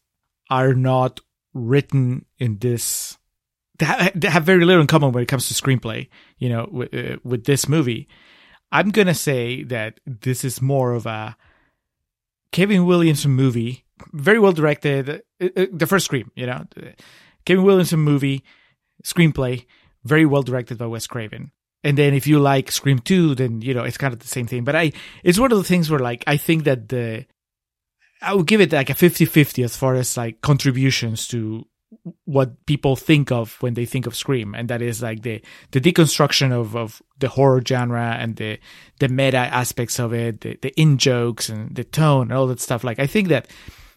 [0.50, 1.20] are not
[1.54, 3.18] written in this,
[3.78, 6.10] they ha- they have very little in common when it comes to screenplay.
[6.38, 8.08] You know, with, uh, with this movie,
[8.72, 11.36] I'm gonna say that this is more of a
[12.52, 15.10] Kevin Williamson movie, very well directed.
[15.42, 16.66] Uh, uh, the first Scream, you know,
[17.46, 18.44] Kevin Williamson movie
[19.04, 19.66] screenplay,
[20.04, 21.52] very well directed by Wes Craven.
[21.84, 24.48] And then if you like Scream 2, then you know it's kind of the same
[24.48, 24.64] thing.
[24.64, 24.92] But I
[25.24, 27.26] it's one of the things where like I think that the
[28.22, 31.66] I would give it like a 50-50 as far as like contributions to
[32.26, 34.54] what people think of when they think of Scream.
[34.54, 35.42] And that is like the
[35.72, 38.60] the deconstruction of, of the horror genre and the
[39.00, 42.60] the meta aspects of it, the, the in jokes and the tone and all that
[42.60, 42.84] stuff.
[42.84, 43.48] Like I think that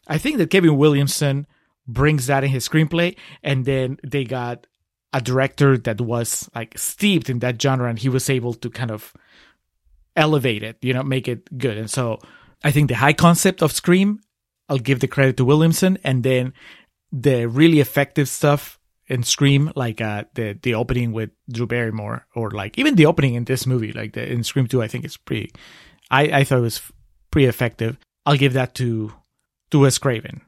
[0.09, 1.47] I think that Kevin Williamson
[1.87, 4.67] brings that in his screenplay and then they got
[5.13, 8.91] a director that was like steeped in that genre and he was able to kind
[8.91, 9.13] of
[10.17, 11.77] elevate it, you know, make it good.
[11.77, 12.19] And so
[12.65, 14.21] I think the high concept of Scream,
[14.69, 16.53] I'll give the credit to Williamson and then
[17.11, 22.51] the really effective stuff in Scream, like uh, the the opening with Drew Barrymore, or
[22.51, 25.17] like even the opening in this movie, like the in Scream Two, I think it's
[25.17, 25.53] pretty.
[26.11, 26.81] I I thought it was
[27.31, 27.99] pretty effective.
[28.25, 29.13] I'll give that to
[29.71, 30.41] to Wes Craven,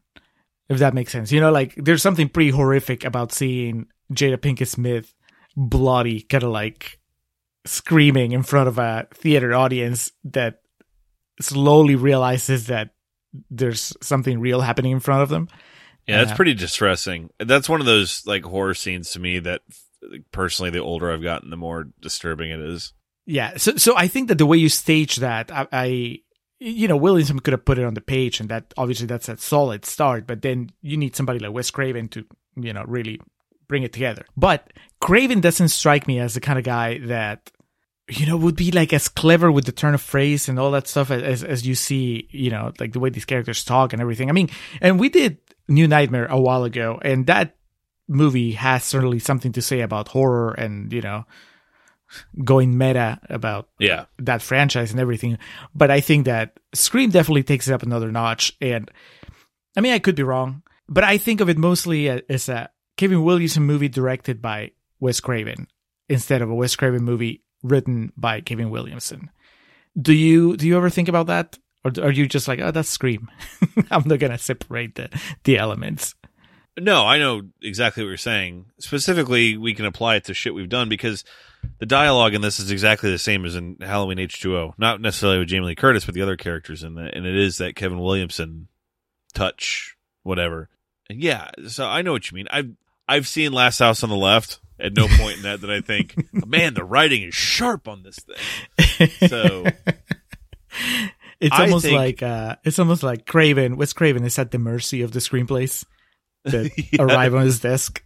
[0.68, 1.32] if that makes sense.
[1.32, 5.14] You know, like there's something pretty horrific about seeing Jada Pinkett Smith
[5.56, 6.98] bloody, kind of like
[7.66, 10.60] screaming in front of a theater audience that
[11.40, 12.90] slowly realizes that
[13.50, 15.48] there's something real happening in front of them.
[16.06, 16.36] Yeah, that's Yeah.
[16.36, 17.30] pretty distressing.
[17.38, 19.62] That's one of those like horror scenes to me that
[20.32, 22.92] personally, the older I've gotten, the more disturbing it is.
[23.26, 26.18] Yeah, so so I think that the way you stage that, I, I
[26.60, 29.36] you know, Williamson could have put it on the page, and that obviously that's a
[29.38, 30.26] solid start.
[30.26, 32.24] But then you need somebody like Wes Craven to,
[32.56, 33.18] you know, really
[33.66, 34.26] bring it together.
[34.36, 37.50] But Craven doesn't strike me as the kind of guy that,
[38.08, 40.86] you know, would be like as clever with the turn of phrase and all that
[40.88, 44.28] stuff as as you see, you know, like the way these characters talk and everything.
[44.28, 44.50] I mean,
[44.80, 45.38] and we did
[45.68, 47.56] New Nightmare a while ago, and that
[48.06, 51.24] movie has certainly something to say about horror and you know
[52.44, 54.04] going meta about Yeah.
[54.18, 55.38] that franchise and everything.
[55.74, 58.52] But I think that Scream definitely takes it up another notch.
[58.60, 58.90] And
[59.76, 63.24] I mean, I could be wrong, but I think of it mostly as a Kevin
[63.24, 65.66] Williamson movie directed by Wes Craven
[66.08, 69.30] instead of a Wes Craven movie written by Kevin Williamson.
[70.00, 72.88] Do you do you ever think about that, or are you just like, oh, that's
[72.88, 73.28] Scream?
[73.90, 75.08] I'm not gonna separate the
[75.42, 76.14] the elements.
[76.78, 78.66] No, I know exactly what you're saying.
[78.78, 81.24] Specifically, we can apply it to shit we've done because
[81.78, 84.74] the dialogue in this is exactly the same as in Halloween H2O.
[84.76, 87.14] Not necessarily with Jamie Lee Curtis, but the other characters in it.
[87.14, 88.66] And it is that Kevin Williamson
[89.34, 90.68] touch, whatever.
[91.08, 92.48] And yeah, so I know what you mean.
[92.50, 92.72] I've,
[93.06, 94.58] I've seen Last House on the Left.
[94.78, 96.14] At no point in that did I think,
[96.46, 99.08] man, the writing is sharp on this thing.
[99.28, 99.64] So
[101.40, 103.76] It's I almost think- like uh, it's almost like Craven.
[103.76, 105.84] Wes Craven is at the mercy of the screenplays
[106.44, 107.02] that Yeah.
[107.02, 108.02] arrive on his desk.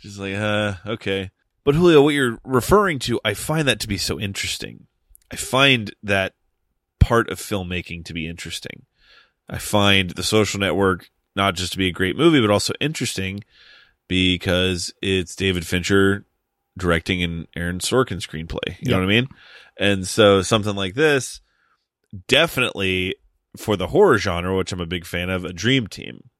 [0.00, 1.30] Just like, uh, okay.
[1.64, 4.86] But Julio, what you're referring to, I find that to be so interesting.
[5.30, 6.34] I find that
[6.98, 8.86] part of filmmaking to be interesting.
[9.48, 13.42] I find The Social Network not just to be a great movie, but also interesting
[14.12, 16.24] because it's David Fincher
[16.78, 18.76] directing an Aaron Sorkin screenplay.
[18.80, 19.28] You know what I mean?
[19.78, 21.40] And so something like this,
[22.28, 23.16] definitely
[23.56, 26.30] for the horror genre, which I'm a big fan of, a dream team.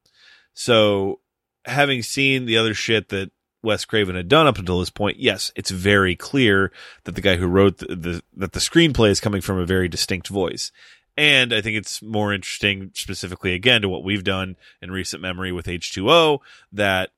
[0.53, 1.19] So
[1.65, 5.51] having seen the other shit that Wes Craven had done up until this point, yes,
[5.55, 6.71] it's very clear
[7.05, 9.87] that the guy who wrote the, the that the screenplay is coming from a very
[9.87, 10.71] distinct voice.
[11.15, 15.51] And I think it's more interesting specifically again to what we've done in recent memory
[15.51, 16.39] with H2O
[16.71, 17.11] that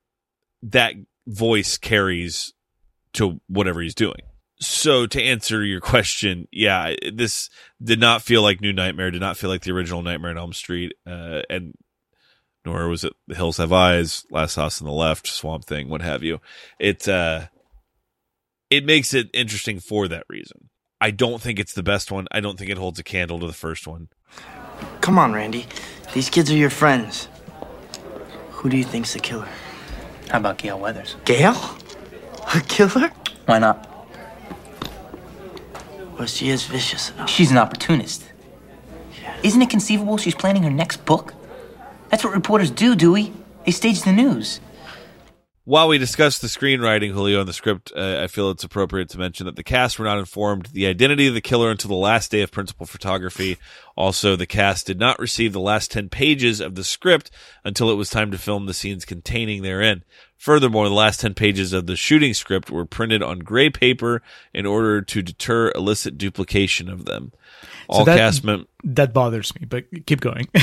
[0.62, 0.94] that
[1.26, 2.52] voice carries
[3.14, 4.20] to whatever he's doing.
[4.58, 7.50] So to answer your question, yeah, this
[7.82, 10.52] did not feel like New Nightmare, did not feel like the original Nightmare on Elm
[10.52, 11.74] Street, uh, and
[12.64, 16.02] nor was it The Hills Have Eyes, Last House on the Left, Swamp Thing, what
[16.02, 16.40] have you.
[16.78, 17.46] It uh,
[18.70, 20.70] it makes it interesting for that reason.
[21.00, 22.26] I don't think it's the best one.
[22.32, 24.08] I don't think it holds a candle to the first one.
[25.02, 25.66] Come on, Randy.
[26.14, 27.28] These kids are your friends.
[28.50, 29.48] Who Who do you think's the killer?
[30.30, 31.16] How about Gale Weathers?
[31.24, 31.56] Gale?
[32.54, 33.10] A killer?
[33.46, 33.88] Why not?
[36.18, 37.28] Well, she is vicious enough.
[37.28, 38.24] She's an opportunist.
[39.42, 41.34] Isn't it conceivable she's planning her next book?
[42.08, 43.32] That's what reporters do, Dewey.
[43.64, 44.60] They stage the news.
[45.66, 49.18] While we discuss the screenwriting, Julio, and the script, uh, I feel it's appropriate to
[49.18, 52.30] mention that the cast were not informed the identity of the killer until the last
[52.30, 53.58] day of principal photography.
[53.96, 57.32] Also, the cast did not receive the last 10 pages of the script
[57.64, 60.04] until it was time to film the scenes containing therein.
[60.36, 64.22] Furthermore, the last 10 pages of the shooting script were printed on gray paper
[64.54, 67.32] in order to deter illicit duplication of them.
[67.88, 70.46] All that- cast mem- That bothers me, but keep going.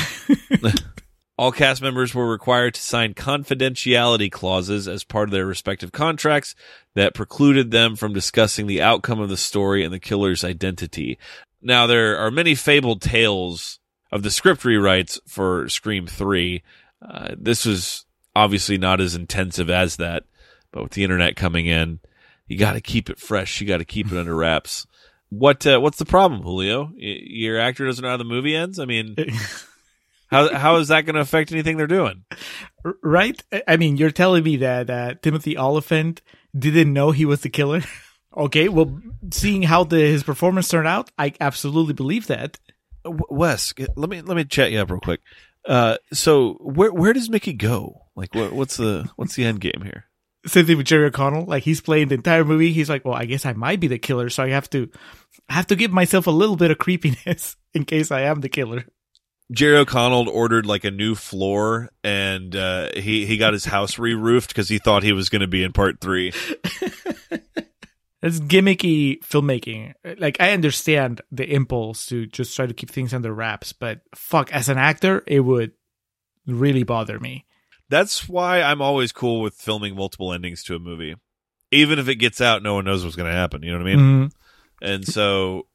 [1.36, 6.54] All cast members were required to sign confidentiality clauses as part of their respective contracts
[6.94, 11.18] that precluded them from discussing the outcome of the story and the killer's identity.
[11.62, 13.80] Now, there are many fabled tales
[14.12, 16.62] of the script rewrites for Scream 3.
[17.02, 18.06] Uh, this was
[18.36, 20.26] obviously not as intensive as that,
[20.72, 22.00] but with the internet coming in,
[22.48, 23.60] you got to keep it fresh.
[23.60, 24.86] You got to keep it under wraps.
[25.30, 26.92] What uh, what's the problem, Julio?
[26.94, 28.78] Y- your actor doesn't know how the movie ends.
[28.78, 29.16] I mean,
[30.34, 32.24] how how is that going to affect anything they're doing?
[33.02, 33.42] right?
[33.52, 36.22] I- I mean, you're telling me that uh, Timothy Olyphant
[36.58, 37.82] didn't know he was the killer?
[38.38, 39.00] okay, well,
[39.32, 42.60] seeing how the, his performance turned out, I absolutely believe that.
[43.06, 45.20] Wes, let me let me chat you up real quick.
[45.66, 48.02] Uh, so where where does Mickey go?
[48.16, 50.06] Like, what, what's the what's the end game here?
[50.46, 51.46] Same thing with Jerry O'Connell.
[51.46, 52.74] Like he's playing the entire movie.
[52.74, 54.90] He's like, well, I guess I might be the killer, so I have to
[55.50, 58.50] I have to give myself a little bit of creepiness in case I am the
[58.50, 58.86] killer.
[59.52, 64.50] Jerry O'Connell ordered like a new floor, and uh, he he got his house re-roofed
[64.50, 66.32] because he thought he was going to be in part three.
[68.22, 69.94] That's gimmicky filmmaking.
[70.18, 74.52] Like I understand the impulse to just try to keep things under wraps, but fuck,
[74.54, 75.72] as an actor, it would
[76.48, 77.46] really bother me.
[77.89, 81.16] That's why I'm always cool with filming multiple endings to a movie,
[81.70, 83.62] even if it gets out, no one knows what's going to happen.
[83.62, 84.00] You know what I mean?
[84.00, 84.32] Mhm.
[84.82, 85.68] And so,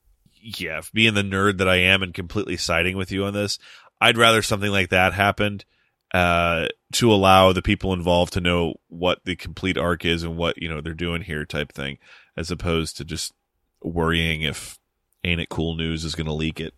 [0.56, 3.58] yeah, being the nerd that I am and completely siding with you on this,
[4.00, 5.64] I'd rather something like that happened
[6.14, 10.60] uh, to allow the people involved to know what the complete arc is and what
[10.60, 11.98] you know they're doing here, type thing,
[12.36, 13.32] as opposed to just
[13.82, 14.78] worrying if
[15.24, 16.74] ain't it cool news is going to leak it.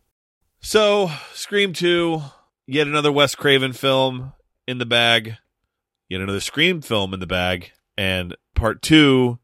[0.60, 2.22] So, Scream Two,
[2.66, 4.32] yet another Wes Craven film
[4.66, 5.36] in the bag,
[6.08, 9.38] yet another Scream film in the bag, and part two,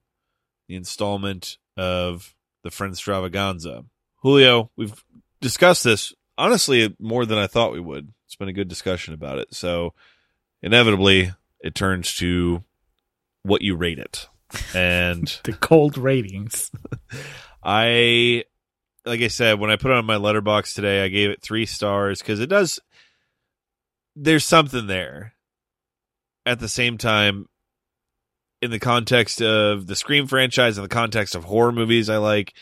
[0.68, 3.84] the installment of the Friend Stravaganza.
[4.16, 5.04] Julio, we've
[5.40, 8.12] discussed this honestly more than I thought we would.
[8.24, 9.54] It's been a good discussion about it.
[9.54, 9.94] So
[10.62, 12.64] inevitably it turns to
[13.42, 14.28] what you rate it.
[14.74, 16.70] And The cold ratings.
[17.62, 18.44] I
[19.04, 21.66] like I said, when I put it on my Letterboxd today, I gave it three
[21.66, 22.80] stars because it does
[24.16, 25.34] there's something there.
[26.44, 27.48] At the same time,
[28.62, 32.54] in the context of the Scream franchise, in the context of horror movies, I like.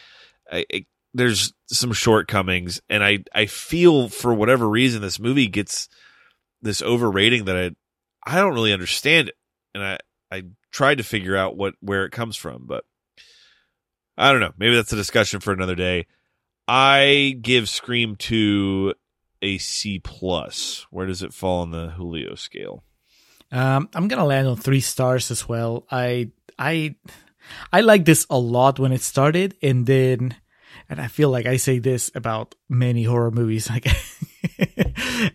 [0.50, 5.89] I, it, there's some shortcomings, and I I feel for whatever reason this movie gets
[6.61, 7.71] this overrating that I
[8.27, 9.37] I don't really understand it,
[9.75, 9.99] and I
[10.31, 12.85] I tried to figure out what where it comes from, but
[14.19, 14.53] I don't know.
[14.59, 16.07] Maybe that's a discussion for another day.
[16.67, 18.95] I give Scream two
[19.41, 20.87] a C plus.
[20.91, 22.83] Where does it fall on the Julio scale?
[23.53, 25.87] Um, I'm gonna land on three stars as well.
[25.91, 26.97] I I
[27.73, 30.35] I like this a lot when it started, and then,
[30.89, 33.70] and I feel like I say this about many horror movies.
[33.74, 33.87] Like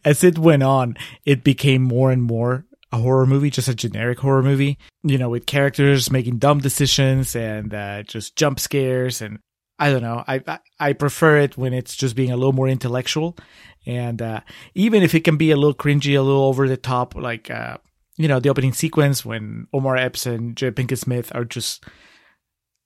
[0.06, 0.96] as it went on,
[1.26, 4.78] it became more and more a horror movie, just a generic horror movie.
[5.04, 9.40] You know, with characters making dumb decisions and uh, just jump scares and.
[9.82, 10.26] I don't know.
[10.28, 13.38] I, I I prefer it when it's just being a little more intellectual,
[13.86, 14.42] and uh,
[14.76, 17.78] even if it can be a little cringy, a little over the top, like uh,
[18.20, 21.86] you know, the opening sequence when Omar Epps and Jay Pinkett Smith are just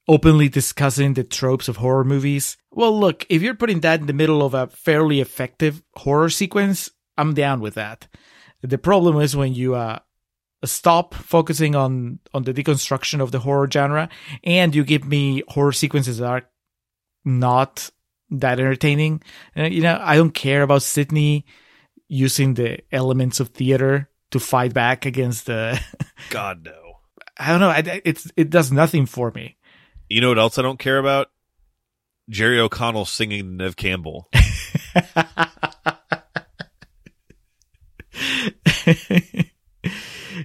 [0.07, 2.57] openly discussing the tropes of horror movies.
[2.71, 6.89] Well, look, if you're putting that in the middle of a fairly effective horror sequence,
[7.17, 8.07] I'm down with that.
[8.61, 9.99] The problem is when you uh,
[10.63, 14.09] stop focusing on on the deconstruction of the horror genre
[14.43, 16.43] and you give me horror sequences that are
[17.25, 17.89] not
[18.29, 19.21] that entertaining.
[19.55, 21.45] Uh, you know, I don't care about Sidney
[22.07, 25.79] using the elements of theater to fight back against the.
[26.29, 26.99] God no.
[27.37, 27.99] I don't know.
[28.05, 29.57] It's it does nothing for me.
[30.09, 31.29] You know what else I don't care about?
[32.29, 34.29] Jerry O'Connell singing Neve Campbell.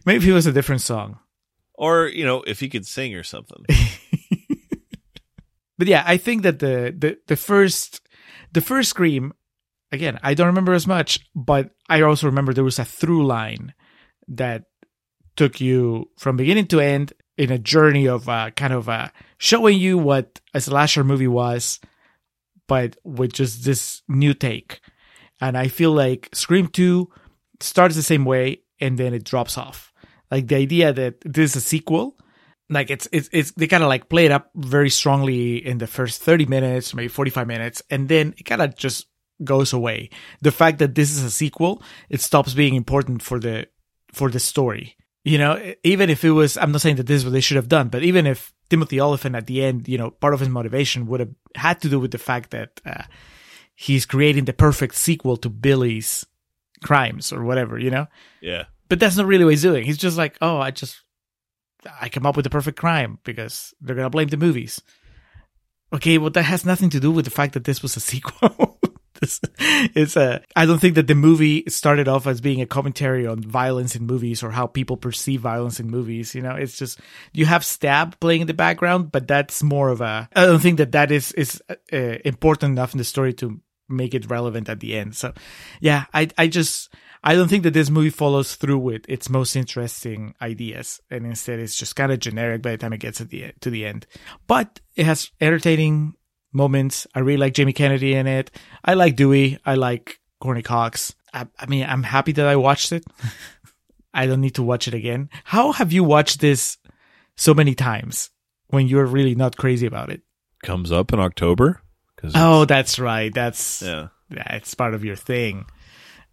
[0.07, 1.19] Maybe it was a different song.
[1.75, 3.65] or, you know, if he could sing or something.
[5.79, 8.01] But yeah, I think that the the the first
[8.53, 9.33] the first scream
[9.93, 13.75] again, I don't remember as much, but I also remember there was a through line
[14.27, 14.65] that
[15.37, 19.09] took you from beginning to end in a journey of uh, kind of uh,
[19.39, 21.79] showing you what a slasher movie was,
[22.67, 24.81] but with just this new take.
[25.41, 27.09] And I feel like Scream 2
[27.61, 29.93] starts the same way and then it drops off.
[30.31, 32.19] Like the idea that this is a sequel,
[32.69, 35.87] like it's it's it's they kind of like play it up very strongly in the
[35.87, 39.07] first 30 minutes, maybe 45 minutes, and then it kind of just
[39.43, 40.11] goes away.
[40.43, 43.69] The fact that this is a sequel, it stops being important for the
[44.13, 44.97] for the story.
[45.29, 47.57] You know, even if it was, I'm not saying that this is what they should
[47.57, 50.49] have done, but even if Timothy Olyphant at the end, you know, part of his
[50.49, 53.03] motivation would have had to do with the fact that uh,
[53.75, 56.25] he's creating the perfect sequel to Billy's
[56.83, 58.07] crimes or whatever, you know.
[58.41, 58.65] Yeah.
[58.89, 59.85] But that's not really what he's doing.
[59.85, 61.03] He's just like, oh, I just
[62.01, 64.81] I come up with the perfect crime because they're gonna blame the movies.
[65.93, 68.78] Okay, well that has nothing to do with the fact that this was a sequel.
[69.23, 70.43] It's a.
[70.55, 74.07] I don't think that the movie started off as being a commentary on violence in
[74.07, 76.35] movies or how people perceive violence in movies.
[76.35, 77.01] You know, it's just
[77.33, 80.29] you have Stab playing in the background, but that's more of a.
[80.35, 81.63] I don't think that that is is
[81.93, 85.17] uh, important enough in the story to make it relevant at the end.
[85.17, 85.33] So,
[85.81, 89.57] yeah, I I just I don't think that this movie follows through with its most
[89.57, 93.53] interesting ideas, and instead it's just kind of generic by the time it gets the
[93.61, 94.07] to the end.
[94.47, 96.15] But it has entertaining
[96.53, 97.07] moments.
[97.15, 98.51] I really like Jamie Kennedy in it.
[98.85, 99.59] I like Dewey.
[99.65, 101.15] I like Courteney Cox.
[101.33, 103.05] I, I mean, I'm happy that I watched it.
[104.15, 105.29] I don't need to watch it again.
[105.45, 106.79] How have you watched this
[107.37, 108.31] so many times
[108.69, 110.23] when you're really not crazy about it?
[110.63, 111.83] Comes up in October.
[112.35, 113.33] Oh, that's right.
[113.33, 114.09] That's yeah.
[114.29, 115.67] that's part of your thing.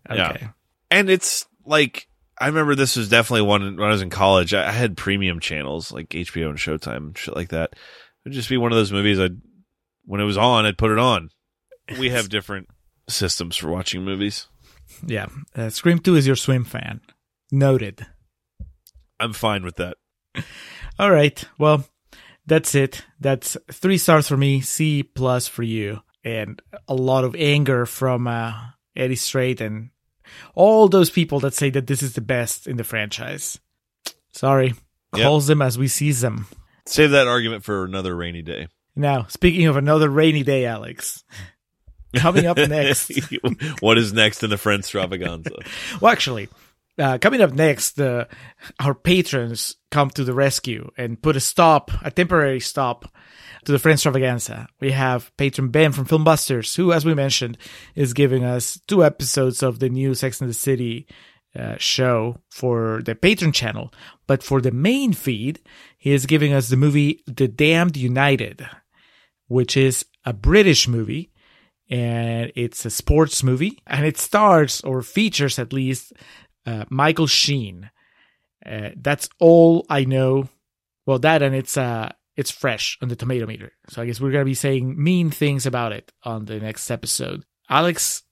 [0.09, 0.17] Okay.
[0.41, 0.47] Yeah.
[0.89, 2.07] and it's like
[2.39, 4.53] I remember this was definitely one when I was in college.
[4.53, 7.73] I had premium channels like HBO and Showtime and shit like that.
[8.25, 9.19] It'd just be one of those movies.
[9.19, 9.41] I would
[10.05, 11.29] when it was on, I'd put it on.
[11.99, 12.67] We have different
[13.07, 14.47] systems for watching movies.
[15.05, 15.27] Yeah.
[15.55, 17.01] Uh, Scream 2 is your Swimfan.
[17.51, 18.07] Noted.
[19.19, 19.97] I'm fine with that.
[20.99, 21.43] All right.
[21.59, 21.85] Well,
[22.47, 23.05] that's it.
[23.19, 28.27] That's three stars for me, C plus for you, and a lot of anger from
[28.27, 28.53] uh,
[28.95, 29.89] Eddie Strait and
[30.55, 33.59] all those people that say that this is the best in the franchise.
[34.31, 34.73] Sorry.
[35.15, 35.23] Yep.
[35.23, 36.47] Calls them as we see them.
[36.87, 38.67] Save that argument for another rainy day.
[38.95, 41.23] Now, speaking of another rainy day, Alex,
[42.15, 43.11] coming up next.
[43.79, 45.51] what is next in the Friends extravaganza?
[46.01, 46.49] well, actually,
[46.97, 48.25] uh, coming up next, uh,
[48.79, 53.11] our patrons come to the rescue and put a stop, a temporary stop
[53.65, 54.67] to the Friends extravaganza.
[54.79, 57.57] We have patron Ben from Filmbusters, who, as we mentioned,
[57.95, 61.07] is giving us two episodes of the new Sex and the City
[61.57, 63.93] uh, show for the patron channel.
[64.27, 65.61] But for the main feed,
[65.97, 68.67] he is giving us the movie The Damned United,
[69.47, 71.31] which is a British movie
[71.89, 76.13] and it's a sports movie and it stars or features at least
[76.65, 77.89] uh, Michael Sheen.
[78.65, 80.49] Uh, that's all I know.
[81.05, 83.69] Well, that and it's uh it's fresh on the Tomatometer.
[83.89, 87.45] So I guess we're gonna be saying mean things about it on the next episode.
[87.69, 88.23] Alex,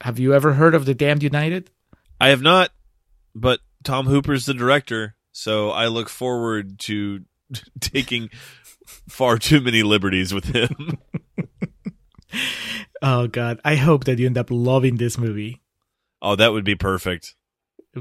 [0.00, 1.70] have you ever heard of the Damned United?
[2.20, 2.70] I have not,
[3.34, 7.20] but Tom Hooper's the director, so I look forward to
[7.80, 8.30] taking
[9.08, 10.98] far too many liberties with him.
[13.02, 15.62] Oh God, I hope that you end up loving this movie.
[16.22, 17.34] oh, that would be perfect.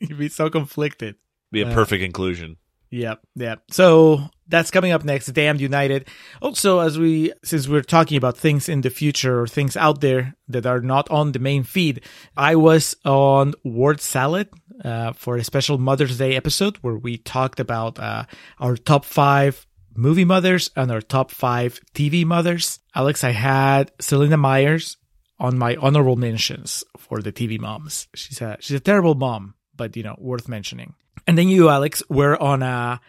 [0.00, 1.16] You'd be so conflicted.
[1.52, 2.56] Be a Uh, perfect inclusion.
[2.90, 3.62] Yep, yep.
[3.70, 5.26] So that's coming up next.
[5.26, 6.08] Damned United.
[6.40, 10.34] Also, as we since we're talking about things in the future or things out there
[10.48, 12.02] that are not on the main feed,
[12.36, 14.48] I was on Word Salad
[14.84, 18.24] uh, for a special Mother's Day episode where we talked about uh,
[18.58, 22.80] our top five movie mothers and our top five TV mothers.
[22.94, 24.96] Alex, I had Selina Meyers
[25.38, 28.08] on my honorable mentions for the TV moms.
[28.14, 30.94] She's a she's a terrible mom, but you know worth mentioning.
[31.26, 33.00] And then you, Alex, were on a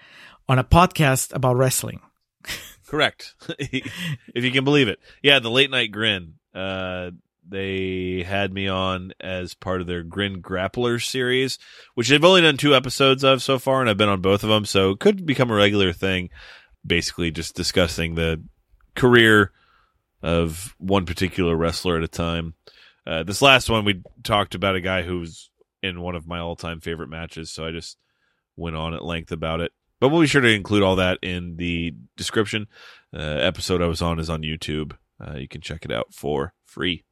[0.50, 2.02] on a podcast about wrestling.
[2.88, 3.36] Correct.
[3.60, 5.00] if you can believe it.
[5.22, 6.34] Yeah, the late night grin.
[6.54, 7.12] Uh,
[7.48, 11.60] they had me on as part of their Grin Grappler series,
[11.94, 14.50] which they've only done two episodes of so far, and I've been on both of
[14.50, 16.30] them, so it could become a regular thing.
[16.86, 18.44] Basically, just discussing the
[18.96, 19.52] career
[20.22, 22.56] of one particular wrestler at a time.
[23.06, 25.50] Uh, this last one, we talked about a guy who's
[25.82, 27.98] in one of my all time favorite matches, so I just
[28.56, 29.72] went on at length about it.
[30.00, 32.68] But we'll be sure to include all that in the description.
[33.14, 34.94] Uh, episode I was on is on YouTube.
[35.20, 37.04] Uh, you can check it out for free.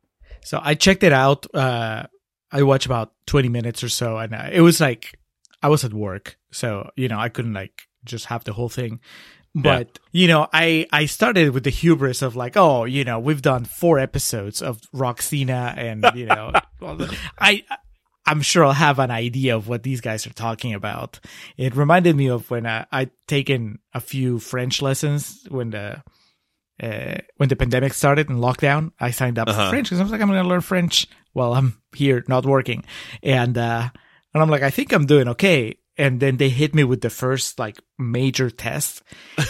[0.43, 1.45] So I checked it out.
[1.53, 2.07] Uh,
[2.51, 5.19] I watched about twenty minutes or so, and uh, it was like
[5.61, 9.01] I was at work, so you know I couldn't like just have the whole thing.
[9.55, 13.41] But you know, I I started with the hubris of like, oh, you know, we've
[13.41, 16.51] done four episodes of Roxina, and you know,
[17.39, 17.63] I
[18.27, 21.19] I'm sure I'll have an idea of what these guys are talking about.
[21.55, 26.03] It reminded me of when I, I'd taken a few French lessons when the
[26.83, 28.91] uh, when the pandemic started and lockdown.
[28.99, 29.65] I signed up Uh-huh.
[29.65, 32.45] for French because I was like, I'm going to learn French while I'm here not
[32.45, 32.83] working,
[33.23, 33.89] and uh,
[34.33, 35.77] and I'm like, I think I'm doing okay.
[35.99, 39.01] And then they hit me with the first like major test,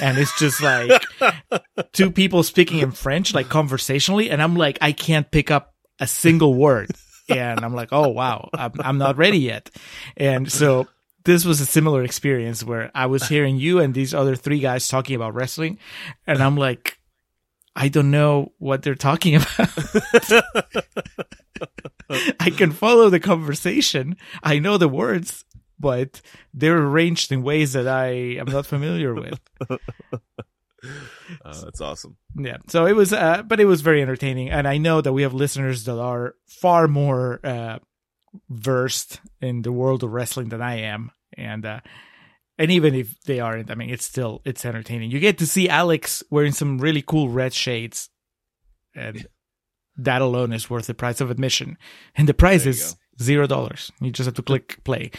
[0.02, 1.02] and it's just like
[1.92, 6.08] two people speaking in French, like conversationally, and I'm like, I can't pick up a
[6.08, 6.92] single word.
[7.30, 9.70] And I'm like, oh wow, I'm, I'm not ready yet.
[10.16, 10.88] And so
[11.24, 14.88] this was a similar experience where I was hearing you and these other three guys
[14.88, 15.78] talking about wrestling,
[16.26, 16.98] and I'm like,
[17.76, 19.70] I don't know what they're talking about.
[22.40, 24.16] I can follow the conversation.
[24.42, 25.46] I know the words,
[25.80, 26.22] but
[26.54, 28.08] they're arranged in ways that I
[28.40, 29.40] am not familiar with.
[31.44, 32.18] Uh, that's awesome.
[32.36, 32.58] Yeah.
[32.68, 34.50] So it was, uh, but it was very entertaining.
[34.50, 37.80] And I know that we have listeners that are far more, uh,
[38.50, 41.12] versed in the world of wrestling than I am.
[41.38, 41.80] And, uh,
[42.58, 45.12] and even if they aren't, I mean, it's still, it's entertaining.
[45.12, 48.10] You get to see Alex wearing some really cool red shades.
[48.96, 49.28] And
[49.98, 51.78] that alone is worth the price of admission.
[52.16, 53.92] And the price There is zero dollars.
[54.02, 55.12] You just have to click play.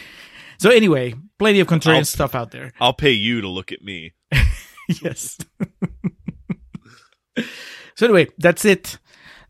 [0.57, 2.73] So anyway, plenty of contrarian I'll- stuff out there.
[2.81, 4.13] I'll pay you to look at me.
[5.03, 5.37] yes.
[7.95, 8.97] so anyway, that's it.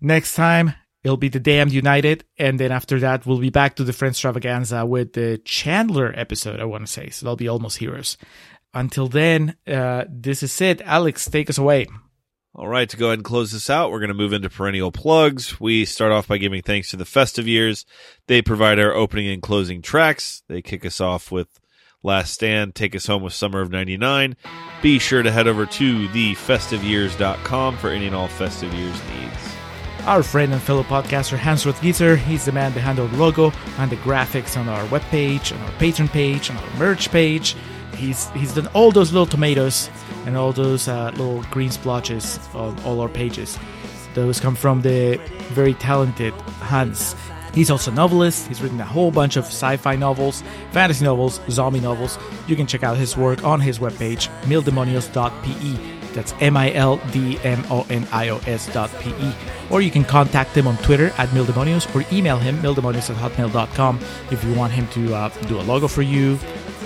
[0.02, 0.74] Next time
[1.04, 4.16] it'll be the Damned United, and then after that we'll be back to the Friends
[4.16, 6.60] Extravaganza with the Chandler episode.
[6.60, 8.18] I want to say so that'll be almost heroes.
[8.74, 10.82] Until then, uh, this is it.
[10.82, 11.88] Alex, take us away.
[12.54, 14.92] All right, to go ahead and close this out, we're going to move into perennial
[14.92, 15.60] plugs.
[15.60, 17.86] We start off by giving thanks to the festive years.
[18.28, 20.44] They provide our opening and closing tracks.
[20.50, 21.59] They kick us off with
[22.02, 24.38] Last Stand, take us home with Summer of 99.
[24.82, 29.56] Be sure to head over to thefestiveyears.com for any and all festive years needs.
[30.06, 33.98] Our friend and fellow podcaster Hans Rothgiesser, he's the man behind our logo and the
[33.98, 37.58] graphics on our webpage, on our Patreon page, on our merch page.
[37.98, 39.90] He's he's done all those little tomatoes
[40.26, 43.60] and all those uh, little green splotches on all our pages.
[44.14, 45.20] Those come from the
[45.50, 47.14] very talented Hans.
[47.54, 48.48] He's also a novelist.
[48.48, 52.18] He's written a whole bunch of sci-fi novels, fantasy novels, zombie novels.
[52.48, 56.00] You can check out his work on his webpage, mildemonios.pe.
[56.14, 57.14] That's M-I-L-D-M-O-N-I-O-S
[58.74, 59.34] dot P-E.
[59.70, 64.00] Or you can contact him on Twitter at Mildemonios or email him, mildemonios at hotmail.com
[64.32, 66.40] if you want him to uh, do a logo for you,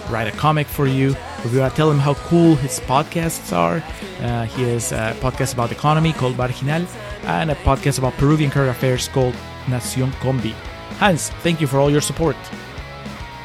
[0.09, 3.55] write a comic for you, if you want to tell him how cool his podcasts
[3.55, 3.81] are.
[4.21, 6.85] Uh, he has a podcast about economy called Marginal
[7.23, 9.35] and a podcast about Peruvian current affairs called
[9.65, 10.53] Nacion Combi.
[10.99, 12.35] Hans, thank you for all your support.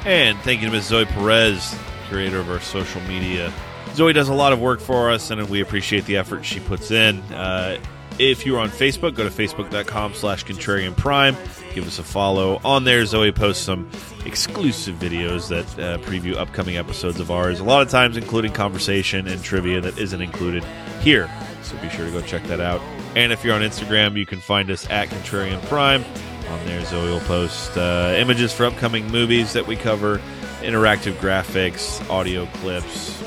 [0.04, 0.84] And thank you to Ms.
[0.84, 1.76] Zoe Perez,
[2.08, 3.52] curator of our social media.
[3.94, 6.90] Zoe does a lot of work for us, and we appreciate the effort she puts
[6.90, 7.20] in.
[7.32, 7.78] Uh,
[8.18, 11.36] if you're on Facebook, go to facebook.com slash contrarian prime.
[11.72, 12.60] Give us a follow.
[12.64, 13.88] On there, Zoe posts some
[14.26, 19.28] exclusive videos that uh, preview upcoming episodes of ours, a lot of times including conversation
[19.28, 20.64] and trivia that isn't included
[21.00, 21.30] here.
[21.68, 22.80] So be sure to go check that out.
[23.14, 26.02] And if you're on Instagram, you can find us at Contrarian Prime.
[26.48, 30.18] On there, Zoe will post uh, images for upcoming movies that we cover,
[30.62, 33.22] interactive graphics, audio clips,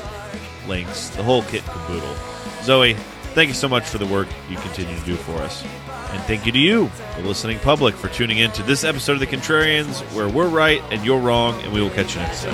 [0.66, 2.16] links, the whole kit and caboodle.
[2.62, 2.94] Zoe,
[3.34, 5.62] thank you so much for the work you continue to do for us.
[6.10, 9.20] And thank you to you, the listening public, for tuning in to this episode of
[9.20, 12.52] The Contrarians, where we're right and you're wrong, and we will catch you next time.